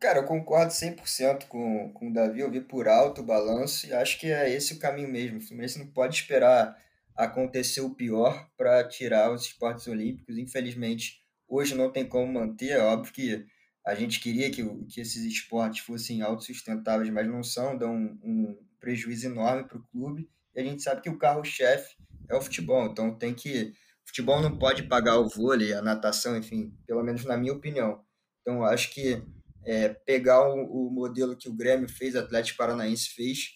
Cara, 0.00 0.20
eu 0.20 0.24
concordo 0.24 0.72
100% 0.72 1.46
com, 1.48 1.92
com 1.92 2.08
o 2.08 2.12
Davi, 2.12 2.40
eu 2.40 2.50
vi 2.50 2.60
por 2.60 2.86
alto 2.86 3.20
o 3.20 3.24
balanço 3.24 3.86
e 3.86 3.92
acho 3.92 4.18
que 4.20 4.28
é 4.30 4.48
esse 4.48 4.74
o 4.74 4.78
caminho 4.78 5.08
mesmo. 5.08 5.38
O 5.38 5.40
Fluminense 5.40 5.78
não 5.78 5.88
pode 5.88 6.14
esperar 6.14 6.76
acontecer 7.16 7.80
o 7.80 7.94
pior 7.94 8.48
para 8.56 8.84
tirar 8.84 9.32
os 9.32 9.42
esportes 9.42 9.88
olímpicos. 9.88 10.38
Infelizmente, 10.38 11.20
hoje 11.48 11.74
não 11.74 11.90
tem 11.90 12.06
como 12.06 12.32
manter. 12.32 12.70
É 12.70 12.78
óbvio 12.78 13.12
que 13.12 13.44
a 13.84 13.92
gente 13.96 14.20
queria 14.20 14.48
que, 14.52 14.62
que 14.86 15.00
esses 15.00 15.24
esportes 15.24 15.84
fossem 15.84 16.22
autossustentáveis, 16.22 17.10
mas 17.10 17.26
não 17.26 17.42
são, 17.42 17.76
dão 17.76 17.92
um, 17.92 18.20
um 18.22 18.58
prejuízo 18.78 19.26
enorme 19.26 19.64
para 19.64 19.78
o 19.78 19.86
clube. 19.88 20.30
E 20.54 20.60
a 20.60 20.62
gente 20.62 20.80
sabe 20.80 21.00
que 21.00 21.10
o 21.10 21.18
carro-chefe 21.18 21.96
é 22.28 22.36
o 22.36 22.40
futebol, 22.40 22.86
então 22.86 23.16
tem 23.16 23.34
que. 23.34 23.72
O 24.04 24.08
futebol 24.08 24.40
não 24.40 24.56
pode 24.56 24.84
pagar 24.84 25.18
o 25.18 25.28
vôlei, 25.28 25.72
a 25.72 25.82
natação, 25.82 26.36
enfim, 26.36 26.72
pelo 26.86 27.02
menos 27.02 27.24
na 27.24 27.36
minha 27.36 27.52
opinião. 27.52 28.04
Então, 28.40 28.64
acho 28.64 28.94
que 28.94 29.22
é, 29.64 29.88
pegar 29.88 30.48
o, 30.48 30.88
o, 30.88 30.90
modelo 30.90 31.36
que 31.36 31.48
o 31.48 31.54
Grêmio 31.54 31.88
fez, 31.88 32.14
o 32.14 32.18
Atlético 32.18 32.58
Paranaense 32.58 33.10
fez, 33.10 33.50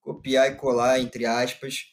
copiar 0.00 0.50
e 0.50 0.56
colar, 0.56 1.00
entre 1.00 1.26
aspas, 1.26 1.84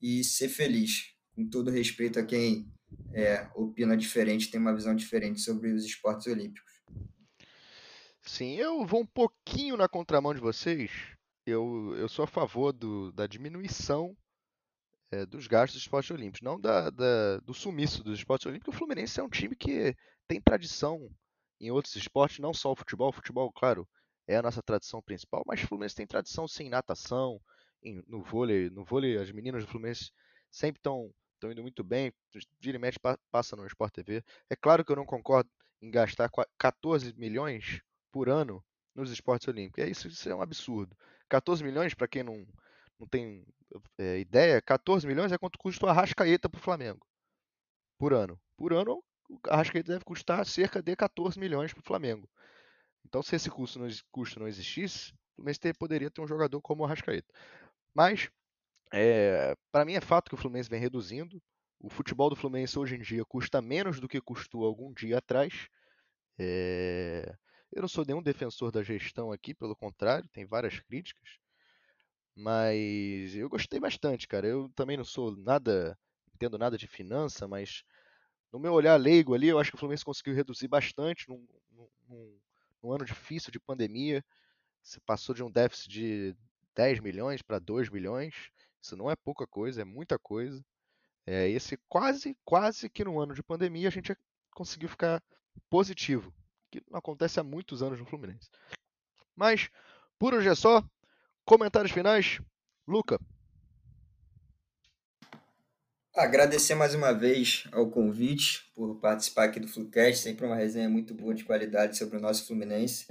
e 0.00 0.24
ser 0.24 0.48
feliz. 0.48 1.14
Com 1.34 1.48
todo 1.48 1.70
respeito 1.70 2.18
a 2.18 2.24
quem 2.24 2.72
é, 3.12 3.48
opina 3.54 3.96
diferente, 3.96 4.50
tem 4.50 4.60
uma 4.60 4.74
visão 4.74 4.94
diferente 4.94 5.40
sobre 5.40 5.72
os 5.72 5.84
esportes 5.84 6.26
olímpicos. 6.26 6.72
Sim, 8.22 8.56
eu 8.56 8.84
vou 8.84 9.00
um 9.00 9.06
pouquinho 9.06 9.76
na 9.76 9.88
contramão 9.88 10.34
de 10.34 10.40
vocês. 10.40 10.90
Eu, 11.46 11.94
eu 11.96 12.08
sou 12.08 12.24
a 12.24 12.28
favor 12.28 12.72
do, 12.72 13.10
da 13.12 13.26
diminuição 13.26 14.14
é, 15.10 15.24
dos 15.24 15.46
gastos 15.46 15.74
dos 15.74 15.82
esportes 15.82 16.10
olímpicos, 16.10 16.42
não 16.42 16.60
da, 16.60 16.90
da, 16.90 17.38
do 17.38 17.54
sumiço 17.54 18.04
dos 18.04 18.18
esportes 18.18 18.46
olímpicos. 18.46 18.74
O 18.74 18.78
Fluminense 18.78 19.18
é 19.18 19.22
um 19.22 19.30
time 19.30 19.56
que 19.56 19.94
tem 20.26 20.40
tradição 20.40 21.10
em 21.60 21.70
outros 21.70 21.96
esportes, 21.96 22.38
não 22.38 22.54
só 22.54 22.72
o 22.72 22.76
futebol. 22.76 23.08
O 23.08 23.12
futebol, 23.12 23.52
claro, 23.52 23.88
é 24.26 24.36
a 24.36 24.42
nossa 24.42 24.62
tradição 24.62 25.02
principal, 25.02 25.42
mas 25.46 25.62
o 25.62 25.66
Fluminense 25.66 25.94
tem 25.96 26.06
tradição 26.06 26.46
sim 26.46 26.64
em 26.64 26.70
natação, 26.70 27.40
em, 27.82 28.02
no 28.06 28.22
vôlei. 28.22 28.70
No 28.70 28.84
vôlei, 28.84 29.16
as 29.16 29.30
meninas 29.30 29.64
do 29.64 29.70
Fluminense 29.70 30.10
sempre 30.50 30.78
estão 30.78 31.12
indo 31.44 31.62
muito 31.62 31.84
bem, 31.84 32.12
vira 32.60 32.76
e 32.76 32.80
mexe 32.80 32.98
passa 33.30 33.56
no 33.56 33.66
Sport 33.66 33.92
TV. 33.92 34.24
É 34.50 34.56
claro 34.56 34.84
que 34.84 34.92
eu 34.92 34.96
não 34.96 35.06
concordo 35.06 35.50
em 35.80 35.90
gastar 35.90 36.30
14 36.58 37.14
milhões 37.16 37.80
por 38.10 38.28
ano 38.28 38.64
nos 38.94 39.10
esportes 39.10 39.46
olímpicos. 39.48 39.84
É 39.84 39.88
isso, 39.88 40.08
isso 40.08 40.28
é 40.28 40.34
um 40.34 40.42
absurdo. 40.42 40.96
14 41.28 41.62
milhões, 41.62 41.94
para 41.94 42.08
quem 42.08 42.22
não, 42.22 42.46
não 42.98 43.06
tem 43.06 43.46
é, 43.98 44.18
ideia, 44.18 44.60
14 44.60 45.06
milhões 45.06 45.30
é 45.30 45.38
quanto 45.38 45.58
custa 45.58 45.86
o 45.86 45.88
Arrascaeta 45.88 46.48
para 46.48 46.58
o 46.58 46.62
Flamengo 46.62 47.06
por 47.98 48.12
ano. 48.12 48.40
Por 48.56 48.72
ano, 48.72 49.02
o 49.28 49.38
Arrascaeta 49.48 49.92
deve 49.92 50.04
custar 50.04 50.44
cerca 50.46 50.82
de 50.82 50.96
14 50.96 51.38
milhões 51.38 51.72
para 51.72 51.80
o 51.80 51.84
Flamengo. 51.84 52.28
Então, 53.04 53.22
se 53.22 53.36
esse 53.36 53.50
custo 53.50 53.78
não, 53.78 53.88
custo 54.10 54.40
não 54.40 54.48
existisse, 54.48 55.12
o 55.12 55.36
Fluminense 55.36 55.74
poderia 55.78 56.10
ter 56.10 56.20
um 56.20 56.26
jogador 56.26 56.60
como 56.60 56.82
o 56.82 56.86
Arrascaeta. 56.86 57.32
Mas, 57.94 58.30
é, 58.92 59.54
para 59.70 59.84
mim 59.84 59.94
é 59.94 60.00
fato 60.00 60.28
que 60.28 60.34
o 60.34 60.38
Fluminense 60.38 60.70
vem 60.70 60.80
reduzindo. 60.80 61.40
O 61.78 61.88
futebol 61.88 62.28
do 62.28 62.36
Fluminense 62.36 62.78
hoje 62.78 62.96
em 62.96 63.00
dia 63.00 63.24
custa 63.24 63.62
menos 63.62 64.00
do 64.00 64.08
que 64.08 64.20
custou 64.20 64.64
algum 64.64 64.92
dia 64.92 65.18
atrás. 65.18 65.68
É, 66.38 67.36
eu 67.72 67.82
não 67.82 67.88
sou 67.88 68.04
nenhum 68.04 68.22
defensor 68.22 68.70
da 68.70 68.82
gestão 68.82 69.30
aqui, 69.30 69.54
pelo 69.54 69.76
contrário, 69.76 70.28
tem 70.30 70.44
várias 70.44 70.80
críticas. 70.80 71.38
Mas 72.34 73.34
eu 73.34 73.48
gostei 73.48 73.80
bastante, 73.80 74.26
cara. 74.28 74.46
Eu 74.46 74.68
também 74.74 74.96
não 74.96 75.04
sou 75.04 75.36
nada, 75.36 75.98
entendo 76.34 76.56
nada 76.58 76.78
de 76.78 76.86
finança, 76.86 77.48
mas 77.48 77.84
no 78.52 78.58
meu 78.58 78.72
olhar 78.72 78.96
leigo 78.96 79.34
ali, 79.34 79.48
eu 79.48 79.58
acho 79.58 79.70
que 79.70 79.76
o 79.76 79.78
Fluminense 79.78 80.04
conseguiu 80.04 80.34
reduzir 80.34 80.68
bastante 80.68 81.28
num, 81.28 81.46
num, 82.08 82.38
num 82.82 82.92
ano 82.92 83.04
difícil 83.04 83.50
de 83.50 83.60
pandemia. 83.60 84.24
Você 84.82 85.00
passou 85.00 85.34
de 85.34 85.42
um 85.42 85.50
déficit 85.50 85.88
de 85.88 86.36
10 86.74 87.00
milhões 87.00 87.42
para 87.42 87.58
2 87.58 87.90
milhões. 87.90 88.50
Isso 88.80 88.96
não 88.96 89.10
é 89.10 89.16
pouca 89.16 89.46
coisa, 89.46 89.82
é 89.82 89.84
muita 89.84 90.18
coisa. 90.18 90.64
É, 91.26 91.48
esse 91.48 91.76
quase, 91.88 92.36
quase 92.44 92.88
que 92.88 93.04
no 93.04 93.20
ano 93.20 93.34
de 93.34 93.42
pandemia 93.42 93.88
a 93.88 93.92
gente 93.92 94.16
conseguiu 94.54 94.88
ficar 94.88 95.22
positivo, 95.68 96.32
que 96.70 96.82
não 96.90 96.98
acontece 96.98 97.38
há 97.38 97.44
muitos 97.44 97.82
anos 97.82 97.98
no 97.98 98.06
Fluminense. 98.06 98.48
Mas, 99.36 99.68
por 100.18 100.34
hoje 100.34 100.48
é 100.48 100.54
só. 100.54 100.82
Comentários 101.44 101.92
finais. 101.92 102.40
Luca. 102.86 103.18
Agradecer 106.18 106.74
mais 106.74 106.96
uma 106.96 107.12
vez 107.12 107.68
ao 107.70 107.88
convite 107.88 108.68
por 108.74 108.96
participar 108.96 109.44
aqui 109.44 109.60
do 109.60 109.68
Flucast, 109.68 110.24
sempre 110.24 110.44
uma 110.44 110.56
resenha 110.56 110.88
muito 110.88 111.14
boa 111.14 111.32
de 111.32 111.44
qualidade 111.44 111.96
sobre 111.96 112.16
o 112.16 112.20
nosso 112.20 112.44
Fluminense. 112.44 113.06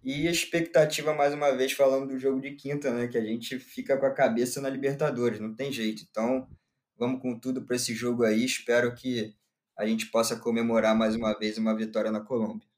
E 0.00 0.28
a 0.28 0.30
expectativa, 0.30 1.12
mais 1.12 1.34
uma 1.34 1.50
vez, 1.50 1.72
falando 1.72 2.06
do 2.06 2.20
jogo 2.20 2.40
de 2.40 2.52
quinta, 2.52 2.92
né? 2.92 3.08
Que 3.08 3.18
a 3.18 3.24
gente 3.24 3.58
fica 3.58 3.98
com 3.98 4.06
a 4.06 4.14
cabeça 4.14 4.60
na 4.60 4.68
Libertadores, 4.68 5.40
não 5.40 5.52
tem 5.52 5.72
jeito. 5.72 6.04
Então, 6.08 6.48
vamos 6.96 7.20
com 7.20 7.36
tudo 7.36 7.62
para 7.62 7.74
esse 7.74 7.96
jogo 7.96 8.22
aí. 8.22 8.44
Espero 8.44 8.94
que 8.94 9.34
a 9.76 9.84
gente 9.84 10.06
possa 10.06 10.36
comemorar 10.36 10.96
mais 10.96 11.16
uma 11.16 11.36
vez 11.36 11.58
uma 11.58 11.74
vitória 11.74 12.12
na 12.12 12.20
Colômbia. 12.20 12.68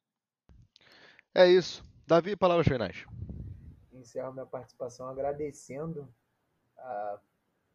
É 1.35 1.47
isso. 1.47 1.85
Davi, 2.07 2.35
palavras 2.37 2.67
finais. 2.67 3.05
Encerro 3.93 4.33
minha 4.33 4.47
participação 4.47 5.11
agradecendo 5.11 6.09
a 6.79 7.21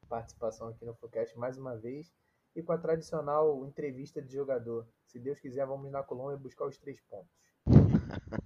participação 0.08 0.70
aqui 0.70 0.86
no 0.86 0.96
Flucast 0.96 1.38
mais 1.38 1.58
uma 1.58 1.76
vez 1.76 2.12
e 2.56 2.63
com 2.63 2.72
a 2.72 2.78
tradicional 2.78 3.65
entrevista 3.65 4.22
de 4.22 4.34
jogador. 4.34 4.88
Se 5.06 5.20
Deus 5.20 5.39
quiser, 5.39 5.65
vamos 5.67 5.91
na 5.91 6.02
Colômbia 6.02 6.38
buscar 6.38 6.65
os 6.65 6.78
três 6.78 7.00
pontos. 7.02 7.32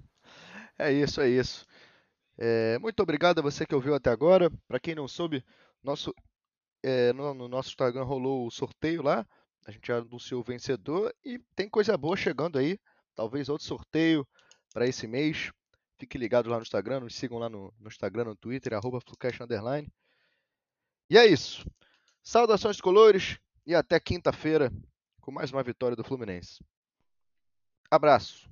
é 0.78 0.92
isso, 0.92 1.22
é 1.22 1.30
isso. 1.30 1.66
É, 2.38 2.78
muito 2.80 3.02
obrigado 3.02 3.40
a 3.40 3.42
você 3.42 3.66
que 3.66 3.76
ouviu 3.76 3.96
até 3.96 4.10
agora. 4.10 4.52
Para 4.68 4.80
quem 4.80 4.96
não 4.96 5.08
soube, 5.08 5.44
nosso, 5.82 6.14
é, 6.84 7.14
no, 7.14 7.34
no, 7.34 7.48
nosso 7.48 7.70
Instagram 7.70 8.04
rolou 8.04 8.48
o 8.48 8.52
sorteio 8.52 9.02
lá. 9.02 9.26
A 9.66 9.72
gente 9.72 9.92
anunciou 9.92 10.42
o 10.42 10.44
vencedor 10.44 11.14
e 11.24 11.40
tem 11.56 11.70
coisa 11.70 11.98
boa 11.98 12.18
chegando 12.18 12.58
aí. 12.58 12.80
Talvez 13.16 13.48
outro 13.48 13.66
sorteio 13.66 14.28
para 14.74 14.88
esse 14.88 15.08
mês. 15.08 15.52
Fique 15.98 16.18
ligado 16.18 16.50
lá 16.50 16.58
no 16.58 16.64
Instagram, 16.64 17.02
nos 17.02 17.16
sigam 17.16 17.38
lá 17.38 17.48
no, 17.48 17.72
no 17.80 17.88
Instagram, 17.88 18.26
no 18.26 18.36
Twitter, 18.36 18.74
arroba 18.74 19.00
e 21.12 21.18
é 21.18 21.26
isso. 21.26 21.70
Saudações 22.24 22.80
colores 22.80 23.38
e 23.68 23.76
até 23.76 24.00
quinta-feira 24.00 24.72
com 25.20 25.30
mais 25.30 25.52
uma 25.52 25.62
vitória 25.62 25.94
do 25.94 26.06
Fluminense. 26.06 26.64
Abraço. 27.92 28.50